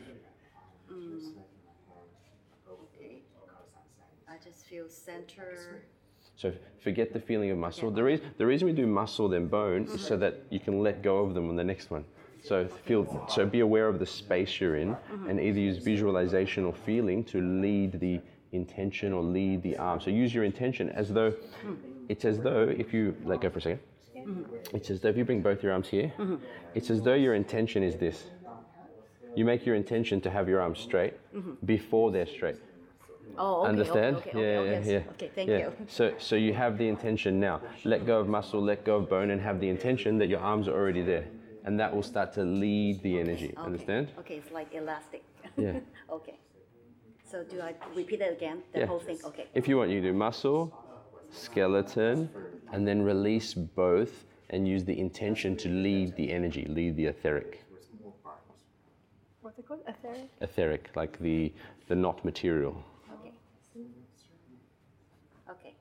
[2.70, 3.22] Okay.
[4.28, 5.84] I just feel center.
[6.36, 6.52] So
[6.84, 7.92] forget the feeling of muscle.
[7.92, 11.02] The, reason the reason we do muscle then bone is so that you can let
[11.02, 12.04] go of them on the next one.
[12.44, 15.30] So feel so be aware of the space you're in mm-hmm.
[15.30, 18.20] and either use visualization or feeling to lead the
[18.52, 20.02] intention or lead the arm.
[20.02, 21.78] So use your intention as though mm.
[22.10, 23.80] it's as though if you let go for a second.
[24.16, 24.76] Mm-hmm.
[24.76, 26.36] It's as though if you bring both your arms here, mm-hmm.
[26.76, 28.26] it's as though your intention is this.
[29.36, 31.14] You make your intention to have your arms straight
[31.66, 32.58] before they're straight.
[33.38, 33.70] Oh, okay.
[33.70, 34.16] Understand?
[34.18, 34.88] Okay, okay, yeah, okay, yeah, yes.
[34.88, 35.12] yeah.
[35.14, 35.58] Okay, thank yeah.
[35.60, 35.74] you.
[35.88, 37.62] So, so you have the intention now.
[37.86, 40.68] Let go of muscle, let go of bone, and have the intention that your arms
[40.68, 41.26] are already there,
[41.66, 43.54] and that will start to lead the energy.
[43.58, 44.12] Okay, Understand?
[44.20, 45.24] Okay, it's like elastic.
[45.58, 45.80] Yeah.
[46.12, 46.36] okay.
[47.30, 48.64] So do I repeat it again?
[48.74, 48.86] The Yeah.
[48.88, 49.20] whole thing?
[49.24, 49.46] Okay.
[49.54, 50.74] If you want, you do muscle,
[51.30, 52.30] skeleton,
[52.74, 57.64] and then release both and use the intention to lead the energy, lead the etheric.
[59.42, 59.82] What's it called?
[59.88, 60.30] Etheric?
[60.42, 61.52] Etheric, like the,
[61.88, 62.84] the not material.
[63.20, 63.32] Okay.
[65.50, 65.74] Okay,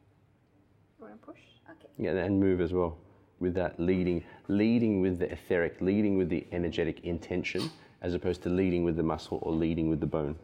[0.99, 1.41] You want to push?
[1.70, 1.89] okay.
[1.99, 2.97] Yeah, and move as well
[3.41, 7.70] with that leading, leading with the etheric, leading with the energetic intention,
[8.03, 10.36] as opposed to leading with the muscle or leading with the bone.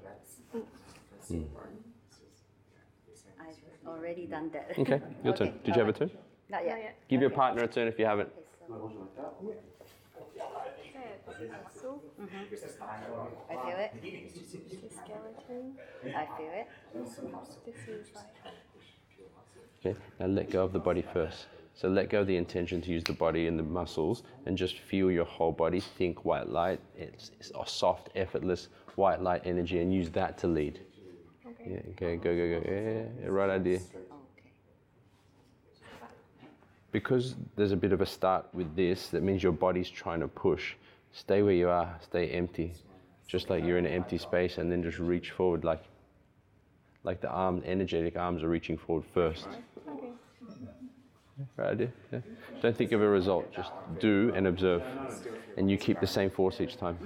[3.40, 4.72] I've already done that.
[4.78, 5.53] Okay, your turn.
[5.64, 6.11] Did you have a turn?
[6.49, 6.78] Not Not yet.
[6.78, 6.94] yet.
[7.09, 8.30] Give your partner a turn if you haven't.
[8.68, 9.53] Okay, so
[11.38, 11.51] Say it.
[11.74, 12.03] Muscle.
[13.51, 13.90] I feel it.
[14.03, 15.76] The skeleton.
[16.05, 16.66] I feel it.
[17.66, 18.24] This is like.
[19.84, 21.47] Okay, now let go of the body first.
[21.77, 24.79] So let go of the intention to use the body and the muscles and just
[24.79, 25.79] feel your whole body.
[25.81, 26.81] Think white light.
[26.97, 30.81] It's, it's a soft, effortless white light energy and use that to lead.
[31.47, 31.72] Okay.
[31.72, 32.62] Yeah, okay, go, go, go.
[32.66, 33.77] Yeah, yeah, right idea.
[33.77, 34.51] Okay.
[36.93, 40.29] Because there's a bit of a start with this, that means your body's trying to
[40.29, 40.74] push.
[41.12, 42.72] Stay where you are, stay empty.
[43.27, 45.83] Just like you're in an empty space and then just reach forward like
[47.05, 49.47] like the arm, energetic arms are reaching forward first.
[51.57, 51.93] Right idea?
[52.12, 52.20] Yeah.
[52.62, 53.70] Don't think of a result, just
[54.01, 54.82] do and observe.
[55.57, 56.99] And you keep the same force each time.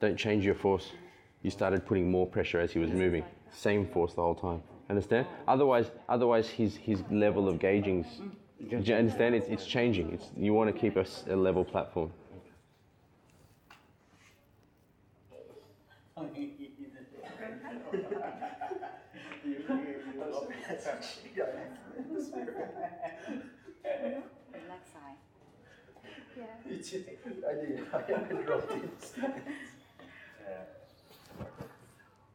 [0.00, 0.92] Don't change your force.
[1.42, 3.24] You started putting more pressure as he was moving.
[3.52, 4.62] Same force the whole time.
[4.90, 5.26] Understand?
[5.48, 8.06] Otherwise, otherwise his, his level of gauging's.
[8.68, 9.34] Do you understand?
[9.34, 10.12] It's, it's changing.
[10.12, 12.12] It's, you want to keep a, a level platform.
[24.52, 25.16] Relax side.
[26.36, 26.44] Yeah.
[27.48, 27.82] I did.
[27.92, 27.96] I
[28.48, 28.90] wrote it.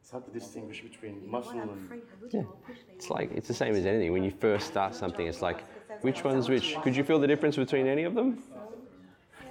[0.00, 1.84] It's hard to distinguish between What muscle I'm and.
[1.86, 3.02] afraid, I would push the
[3.42, 4.12] It's the same as anything.
[4.12, 5.64] When you first start something, it's like
[6.02, 6.76] which one's which.
[6.82, 8.40] Could you feel the difference between any of them?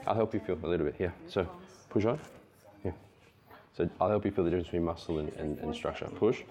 [0.07, 1.13] I'll help you feel a little bit here.
[1.27, 1.45] So
[1.89, 2.17] push on.
[2.85, 2.93] Yeah.
[3.75, 6.05] So I'll help you feel the difference between muscle and, and, and structure.
[6.05, 6.43] Push.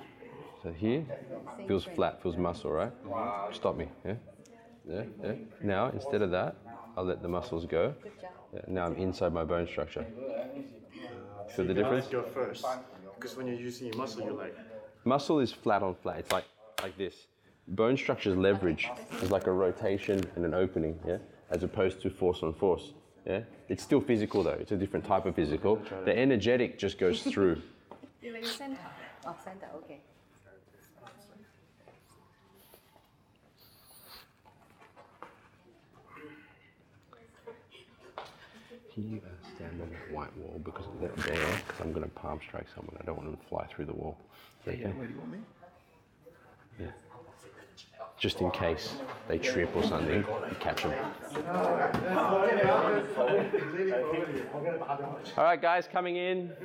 [0.62, 1.02] So here
[1.66, 2.92] feels flat, feels muscle, right?
[3.54, 3.88] Stop me.
[4.04, 4.16] Yeah.
[4.86, 5.02] Yeah.
[5.24, 5.32] Yeah.
[5.62, 6.56] Now instead of that,
[6.94, 7.94] I'll let the muscles go.
[8.02, 8.30] Good job.
[8.52, 10.04] Yeah, now I'm inside my bone structure.
[11.56, 12.06] Feel the difference?
[12.08, 12.66] Go first.
[13.14, 14.54] Because when you're using your muscle, you're like.
[15.06, 16.18] Muscle is flat on flat.
[16.18, 16.44] It's like
[16.82, 17.14] like this.
[17.70, 18.90] Bone structure is leverage.
[19.22, 21.18] It's like a rotation and an opening, yeah,
[21.50, 22.92] as opposed to force on force.
[23.24, 24.58] Yeah, it's still physical though.
[24.60, 25.80] It's a different type of physical.
[26.04, 27.62] The energetic just goes through.
[28.22, 28.76] You like center.
[29.24, 30.00] Oh, center, okay.
[38.92, 41.36] Can you uh, stand on that white wall because of that there?
[41.66, 42.96] Because I'm going to palm strike someone.
[43.00, 44.18] I don't want them to fly through the wall.
[44.60, 44.82] Is that okay?
[44.96, 45.38] Where do you want me?
[46.80, 46.86] Yeah.
[48.20, 48.94] Just in case
[49.28, 50.92] they trip or something, you catch them.
[55.38, 56.52] All right, guys, coming in.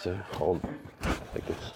[0.00, 0.60] So hold
[1.34, 1.72] like this.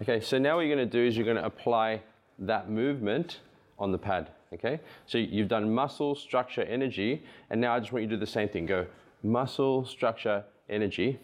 [0.00, 2.00] Okay, so now what you're going to do is you're going to apply
[2.38, 3.40] that movement
[3.78, 4.30] on the pad.
[4.54, 8.20] Okay, so you've done muscle, structure, energy, and now I just want you to do
[8.20, 8.66] the same thing.
[8.66, 8.86] Go
[9.22, 11.18] muscle, structure, energy.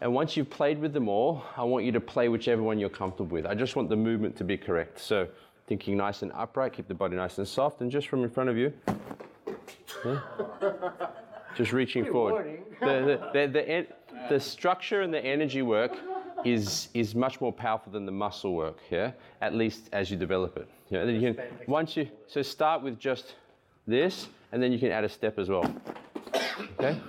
[0.00, 2.88] And once you've played with them all, I want you to play whichever one you're
[2.88, 3.46] comfortable with.
[3.46, 5.00] I just want the movement to be correct.
[5.00, 5.28] So
[5.68, 8.50] thinking nice and upright, keep the body nice and soft, and just from in front
[8.50, 8.72] of you,
[10.04, 10.20] yeah,
[11.56, 12.60] just reaching forward.
[12.80, 12.86] The,
[13.32, 13.86] the, the, the,
[14.28, 15.92] the structure and the energy work
[16.44, 19.12] is, is much more powerful than the muscle work, yeah?
[19.40, 20.68] At least as you develop it.
[20.90, 23.36] Yeah, then you can, once you, so start with just
[23.86, 25.72] this, and then you can add a step as well.
[26.78, 27.00] Okay?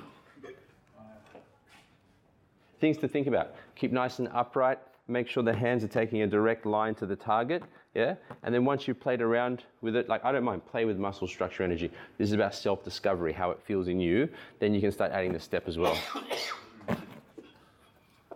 [2.84, 3.55] Things to think about.
[3.75, 4.77] Keep nice and upright.
[5.07, 7.63] Make sure the hands are taking a direct line to the target.
[7.95, 8.15] Yeah?
[8.43, 11.25] And then once you've played around with it, like I don't mind, play with muscle
[11.25, 11.89] structure energy.
[12.17, 14.27] This is about self discovery, how it feels in you.
[14.59, 15.97] Then you can start adding the step as well.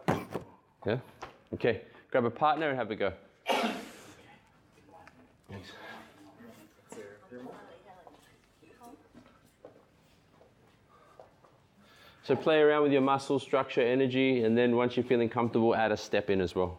[0.86, 1.00] Yeah?
[1.54, 1.82] Okay.
[2.12, 3.12] Grab a partner and have a go.
[12.28, 15.94] So play around with your muscle structure, energy, and then once you're feeling comfortable, add
[15.94, 16.78] a step in as well.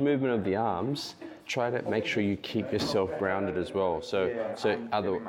[0.00, 1.14] Movement of the arms.
[1.46, 4.00] Try to make sure you keep yourself grounded as well.
[4.02, 5.20] So, Yeah, so I'm other,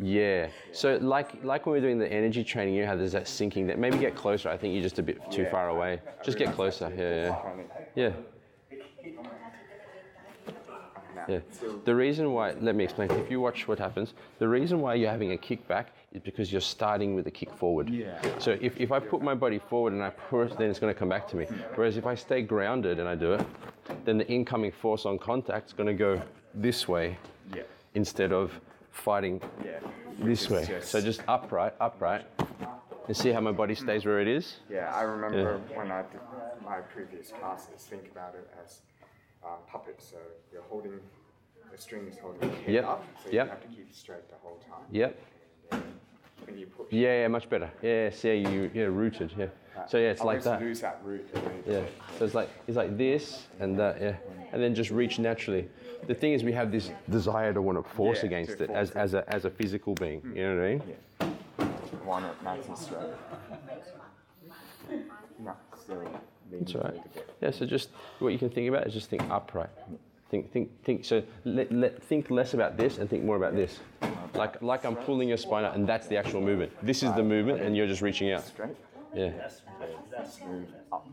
[0.00, 0.46] yeah.
[0.70, 3.66] So like like when we're doing the energy training, you have there's that sinking.
[3.66, 4.48] That maybe get closer.
[4.48, 5.50] I think you're just a bit too Yeah.
[5.50, 6.00] far away.
[6.24, 6.92] Just get closer.
[6.96, 7.42] Yeah,
[7.96, 8.12] yeah, yeah.
[11.28, 11.38] Yeah.
[11.84, 13.10] The reason why, let me explain.
[13.10, 16.60] If you watch what happens, the reason why you're having a kickback is because you're
[16.60, 17.90] starting with a kick forward.
[17.90, 18.20] Yeah.
[18.38, 20.98] So if, if I put my body forward and I push, then it's going to
[20.98, 21.46] come back to me.
[21.74, 23.44] Whereas if I stay grounded and I do it,
[24.04, 26.22] then the incoming force on contact is going to go
[26.54, 27.18] this way
[27.54, 27.62] Yeah.
[27.94, 28.52] instead of
[28.92, 29.80] fighting Yeah.
[30.20, 30.64] this way.
[30.64, 32.24] just- So just upright, upright.
[33.06, 34.60] And see how my body stays where it is?
[34.70, 36.20] Yeah, I remember when I did
[36.64, 38.80] my previous classes, think about it as
[39.44, 40.08] um, puppets.
[40.10, 40.16] So
[40.50, 40.98] you're holding,
[41.70, 43.44] the string is holding your head Yep, up, so you yep.
[43.46, 44.86] you have to keep straight the whole time.
[44.90, 45.18] Yep.
[46.44, 47.70] When you push, Yeah, yeah, much better.
[47.82, 49.46] Yeah, see you, yeah, rooted, yeah.
[49.88, 50.60] So yeah, it's I like that.
[50.60, 51.26] lose that root.
[51.66, 51.82] Yeah.
[52.18, 54.16] So it's like it's like this and that, yeah.
[54.52, 55.68] And then just reach naturally.
[56.06, 58.70] The thing is we have this desire to want to force Yeah, against to it
[58.70, 60.22] as, force as a as a physical being.
[60.34, 60.82] You know what I mean?
[62.04, 63.00] One at nice and straight.
[65.40, 66.02] No, still
[66.52, 66.84] That's right.
[66.84, 67.28] a little bit.
[67.40, 67.88] Yeah, so just
[68.20, 69.70] what you can think about is just think upright.
[70.34, 73.78] Think think think so let, let think less about this and think more about this.
[74.34, 76.72] Like like I'm pulling your spine out and that's the actual movement.
[76.82, 78.42] This is the movement and you're just reaching out.
[78.42, 78.74] Straight,
[79.14, 79.30] Yeah.
[80.90, 81.06] up.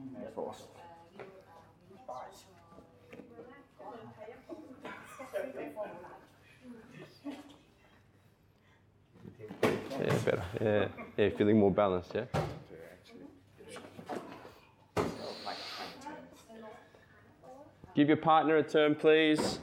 [10.00, 10.44] Yeah, better.
[10.60, 10.88] Yeah.
[11.18, 12.26] Yeah, feeling more balanced, yeah?
[12.26, 12.40] to
[12.92, 13.28] actually
[13.64, 13.76] push.
[14.96, 16.42] So like hand turns.
[17.96, 19.60] Give your partner a turn, please.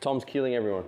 [0.00, 0.84] Tom's killing everyone.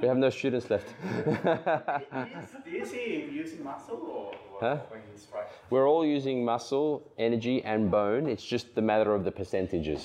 [0.00, 0.88] We have no students left.
[1.04, 4.78] Do you see using muscle or Huh?
[4.88, 5.50] when he's striking?
[5.70, 8.26] We're all using muscle, energy, and bone.
[8.28, 10.04] It's just the matter of the percentages.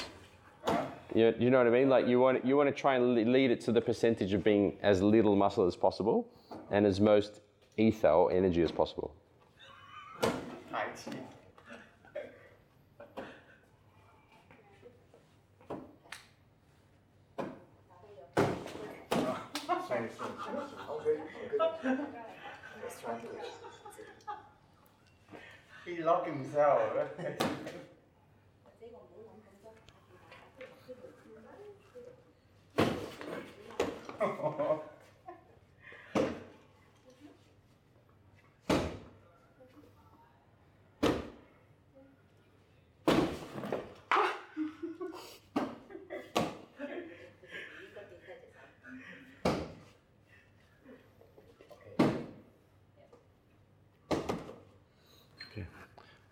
[1.16, 1.89] You, you know what I mean?
[1.89, 4.78] Like you want you want to try and lead it to the percentage of being
[4.84, 6.28] as little muscle as possible,
[6.72, 7.41] and as most
[7.78, 9.14] ether or energy as possible.
[10.22, 10.32] Tai
[10.72, 11.18] Chi.
[25.86, 26.82] He locked himself.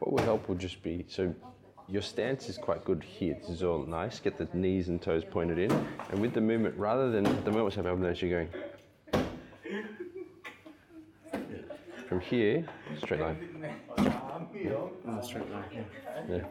[0.08, 1.36] What will help will just be so
[1.90, 3.36] your stance is quite good here.
[3.42, 4.22] This is all nice.
[4.22, 5.70] Get the knees and toes pointed in,
[6.12, 8.54] and with the movement, rather than the moment what's happening, I've noticed you're going
[12.08, 12.66] from here,
[13.04, 13.38] straight line.
[15.06, 15.86] Ah, straight line.
[16.30, 16.46] Yeah.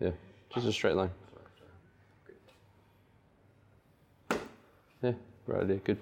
[0.00, 0.10] Yeah,
[0.54, 1.10] just a straight line.
[5.02, 5.12] Yeah,
[5.46, 5.98] right there, good.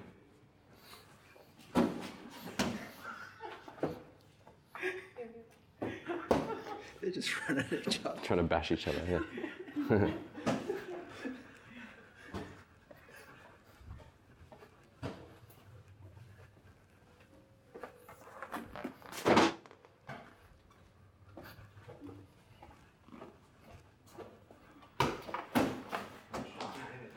[7.12, 8.20] They're just running at each other.
[8.22, 10.08] Trying to bash each other, yeah.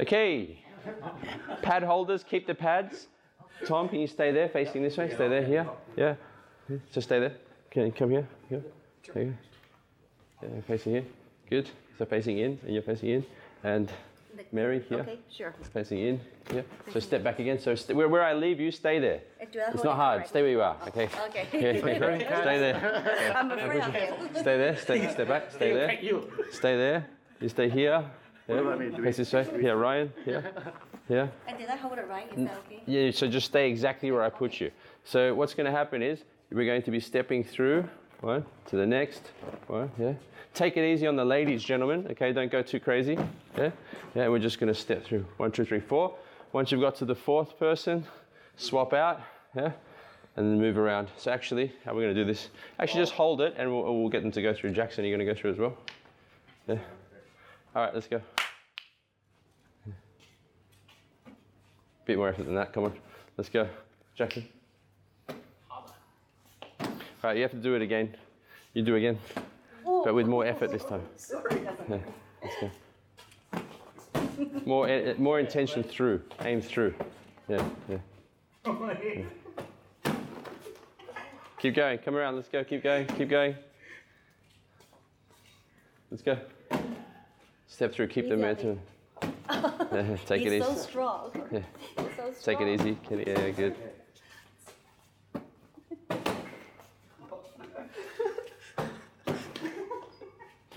[0.02, 0.60] Okay.
[1.62, 3.08] Pad holders, keep the pads.
[3.66, 5.10] Tom, can you stay there, facing this way?
[5.10, 5.68] Stay there, here.
[5.96, 6.16] Yeah.
[6.92, 7.38] Just stay there.
[7.72, 8.28] Can you come here?
[8.50, 8.62] Here.
[9.14, 9.34] There
[10.50, 10.62] you go.
[10.68, 11.06] Facing in.
[11.50, 11.70] Good.
[11.98, 13.26] So facing in, and you're facing in.
[13.64, 13.92] And
[14.52, 15.00] Mary here.
[15.00, 15.54] Okay, sure.
[15.74, 16.22] Facing in.
[16.54, 16.62] Yeah.
[16.92, 17.58] So step back again.
[17.60, 19.22] So st- where, where I leave you, stay there.
[19.42, 20.18] Uh, do I It's not hard.
[20.18, 20.30] correct?
[20.30, 20.78] Stay where you are.
[20.88, 21.10] Okay.
[21.30, 21.48] Okay.
[21.54, 22.42] Yeah.
[22.42, 23.34] stay there.
[23.36, 24.38] I'm afraid of.
[24.38, 24.76] Stay there.
[24.78, 25.12] Stay.
[25.12, 25.52] Step back.
[25.52, 25.98] Stay there.
[26.52, 27.08] Stay there.
[27.40, 28.04] You stay here.
[28.48, 29.02] Yeah.
[29.02, 29.48] Face this way.
[29.60, 30.14] Yeah, Ryan.
[30.24, 30.52] Here.
[31.08, 31.32] Here.
[31.48, 32.32] And did I hold it right?
[32.36, 32.84] Is that okay?
[32.86, 34.72] Yeah, so just stay exactly where I put you.
[35.04, 37.88] So what's going to happen is we're going to be stepping through
[38.22, 39.22] one to the next
[39.68, 39.92] one.
[40.00, 40.14] Yeah.
[40.56, 42.08] Take it easy on the ladies, gentlemen.
[42.12, 43.18] Okay, don't go too crazy.
[43.58, 43.72] Yeah.
[44.16, 44.30] Yeah.
[44.30, 46.16] We're just to step through one, two, three, four.
[46.54, 48.06] Once you've got to the fourth person,
[48.56, 49.22] swap out.
[49.54, 49.74] Yeah.
[50.38, 51.10] And then move around.
[51.18, 52.50] So actually, how are we to do this?
[52.80, 54.72] Actually, just hold it, and we'll, we'll get them to go through.
[54.72, 55.78] Jackson, you're to go through as well?
[56.68, 56.78] Yeah.
[57.76, 58.22] All right, let's go.
[62.06, 62.72] Bit more effort than that.
[62.72, 62.94] Come on,
[63.38, 63.68] let's go,
[64.16, 64.48] Jackson.
[65.30, 65.86] All
[67.24, 68.16] right, you have to do it again.
[68.74, 69.18] You do again,
[70.06, 71.02] but with more effort this time.
[71.90, 71.98] Yeah,
[72.42, 72.70] let's go.
[74.66, 76.22] More, eh, more intention through.
[76.42, 76.94] Aim through.
[77.48, 77.98] Yeah, yeah.
[81.60, 81.98] Keep going.
[82.00, 82.36] Come around.
[82.36, 82.64] Let's go.
[82.64, 83.08] Keep going.
[83.08, 83.56] Keep going.
[86.12, 86.38] Let's go.
[87.68, 88.08] Step through.
[88.08, 88.80] Keep the momentum.
[89.50, 90.82] Yeah, Take He's it so easy.
[90.82, 91.32] strong.
[91.52, 91.62] Yeah.
[91.98, 92.98] So Take it easy.
[93.10, 93.76] Yeah, good.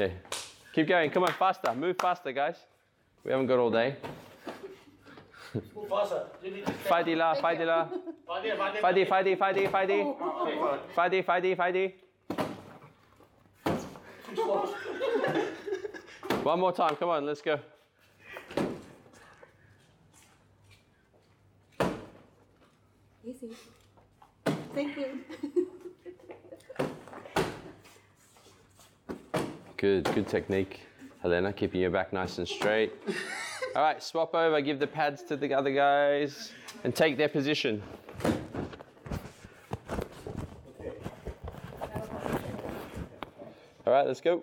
[0.01, 0.15] Okay.
[0.73, 1.11] Keep going.
[1.11, 1.75] Come on, faster.
[1.75, 2.55] Move faster, guys.
[3.25, 3.97] We haven't got all day.
[5.75, 6.27] Move faster.
[6.41, 6.87] You need to step.
[6.87, 7.89] Fighty la, fighty la.
[8.81, 9.35] Fighty, fighty.
[9.35, 9.67] Okay,
[10.95, 11.95] Fighty, fighty, fighty.
[14.29, 14.73] too slow.
[16.45, 16.95] One more time.
[16.95, 17.59] Come on, let's go.
[23.27, 23.51] Easy.
[24.75, 25.65] Thank you.
[29.79, 30.81] Good, good technique.
[31.23, 32.93] Helena, keeping your back nice and straight.
[33.77, 36.51] All right, swap over, give the pads to the other guys,
[36.83, 37.81] and take their position.
[43.87, 44.43] All right, let's go.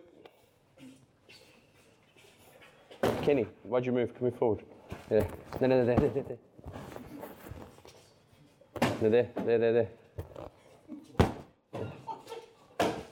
[3.22, 4.18] Kenny, why'd you move?
[4.18, 4.64] Come forward.
[5.12, 5.28] Yeah.
[5.60, 6.38] No, no, no, there, there, there, there.
[9.02, 9.90] No, there, there, there, there.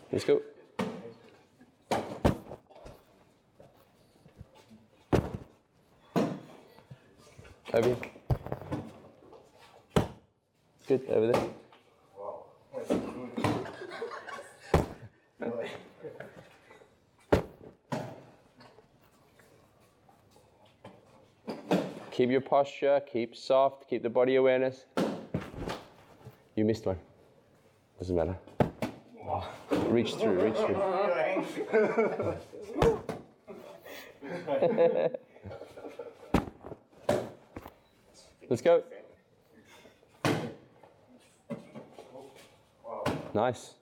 [0.10, 0.42] Let's go.
[7.76, 7.98] Over here.
[10.88, 11.50] Good, over there.
[22.12, 24.86] Keep your posture, keep soft, keep the body awareness.
[26.56, 27.00] You missed one.
[27.98, 28.38] Doesn't matter.
[29.88, 30.78] Reach through, reach through.
[38.54, 38.84] Let's go.
[43.34, 43.74] Nice.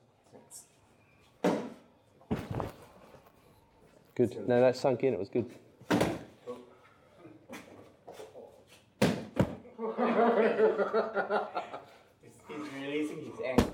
[4.16, 4.48] Good.
[4.48, 5.14] No, that sunk in.
[5.14, 5.52] It was good.
[12.48, 13.66] He's releasing his anger.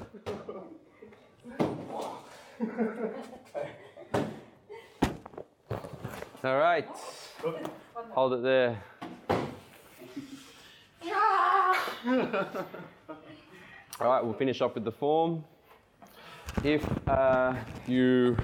[6.44, 6.88] All right.
[8.16, 8.82] Hold it there.
[14.00, 15.44] All right, we'll finish off with the form.
[16.64, 17.56] If uh,
[17.88, 18.38] you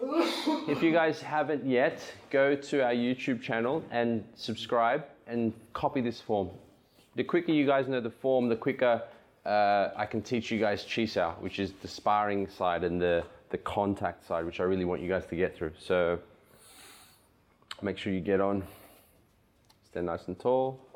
[0.00, 6.20] if you guys haven't yet, go to our YouTube channel and subscribe and copy this
[6.20, 6.48] form.
[7.16, 9.02] The quicker you guys know the form, the quicker
[9.44, 13.58] uh, I can teach you guys Chisao, which is the sparring side and the, the
[13.58, 15.72] contact side, which I really want you guys to get through.
[15.78, 16.18] So
[17.82, 18.62] make sure you get on,
[19.84, 20.87] stand nice and tall,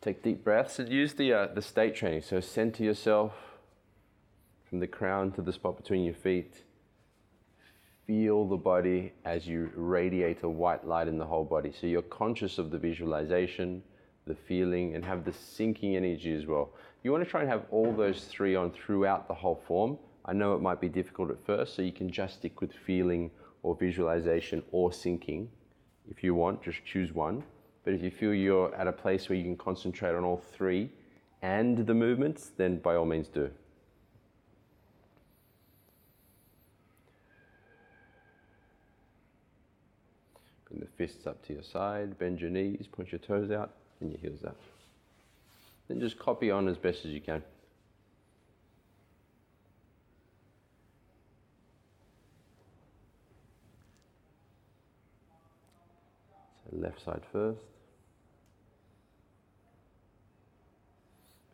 [0.00, 2.22] take deep breaths, and use the, uh, the state training.
[2.22, 3.32] So center yourself
[4.68, 6.64] from the crown to the spot between your feet
[8.08, 11.70] feel the body as you radiate a white light in the whole body.
[11.78, 13.82] So you're conscious of the visualization,
[14.26, 16.70] the feeling, and have the sinking energy as well.
[17.04, 19.98] You want to try and have all those three on throughout the whole form.
[20.24, 23.30] I know it might be difficult at first, so you can just stick with feeling
[23.62, 25.50] or visualization or sinking.
[26.10, 27.44] If you want, just choose one.
[27.84, 30.90] But if you feel you're at a place where you can concentrate on all three
[31.42, 33.50] and the movements, then by all means do.
[40.68, 43.70] Bring the fists up to your side, bend your knees, point your toes out,
[44.00, 44.56] and your heels up.
[45.88, 47.42] Then just copy on as best as you can.
[56.72, 57.60] Left side first.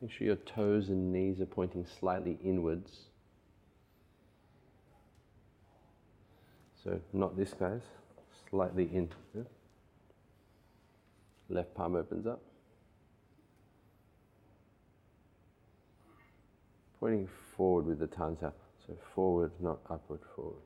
[0.01, 2.91] Make sure your toes and knees are pointing slightly inwards.
[6.83, 7.81] So not this guys,
[8.51, 9.09] slightly in.
[9.35, 9.43] yeah?
[11.49, 12.43] Left palm opens up.
[17.01, 18.53] Pointing forward with the tan sau.
[18.87, 20.61] So forward, not upward, forward.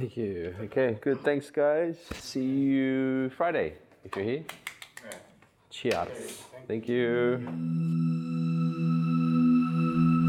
[0.00, 0.54] Thank you.
[0.62, 1.22] Okay, good.
[1.22, 1.98] Thanks, guys.
[2.14, 4.44] See you Friday if you're here.
[5.68, 6.42] Cheers.
[6.66, 7.36] Thank you.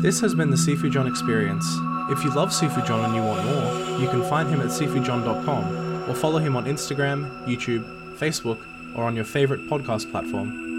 [0.02, 1.66] This has been the Sifu John experience.
[2.10, 6.10] If you love Sifu John and you want more, you can find him at sifujohn.com
[6.10, 8.60] or follow him on Instagram, YouTube, Facebook,
[8.98, 10.71] or on your favorite podcast platform.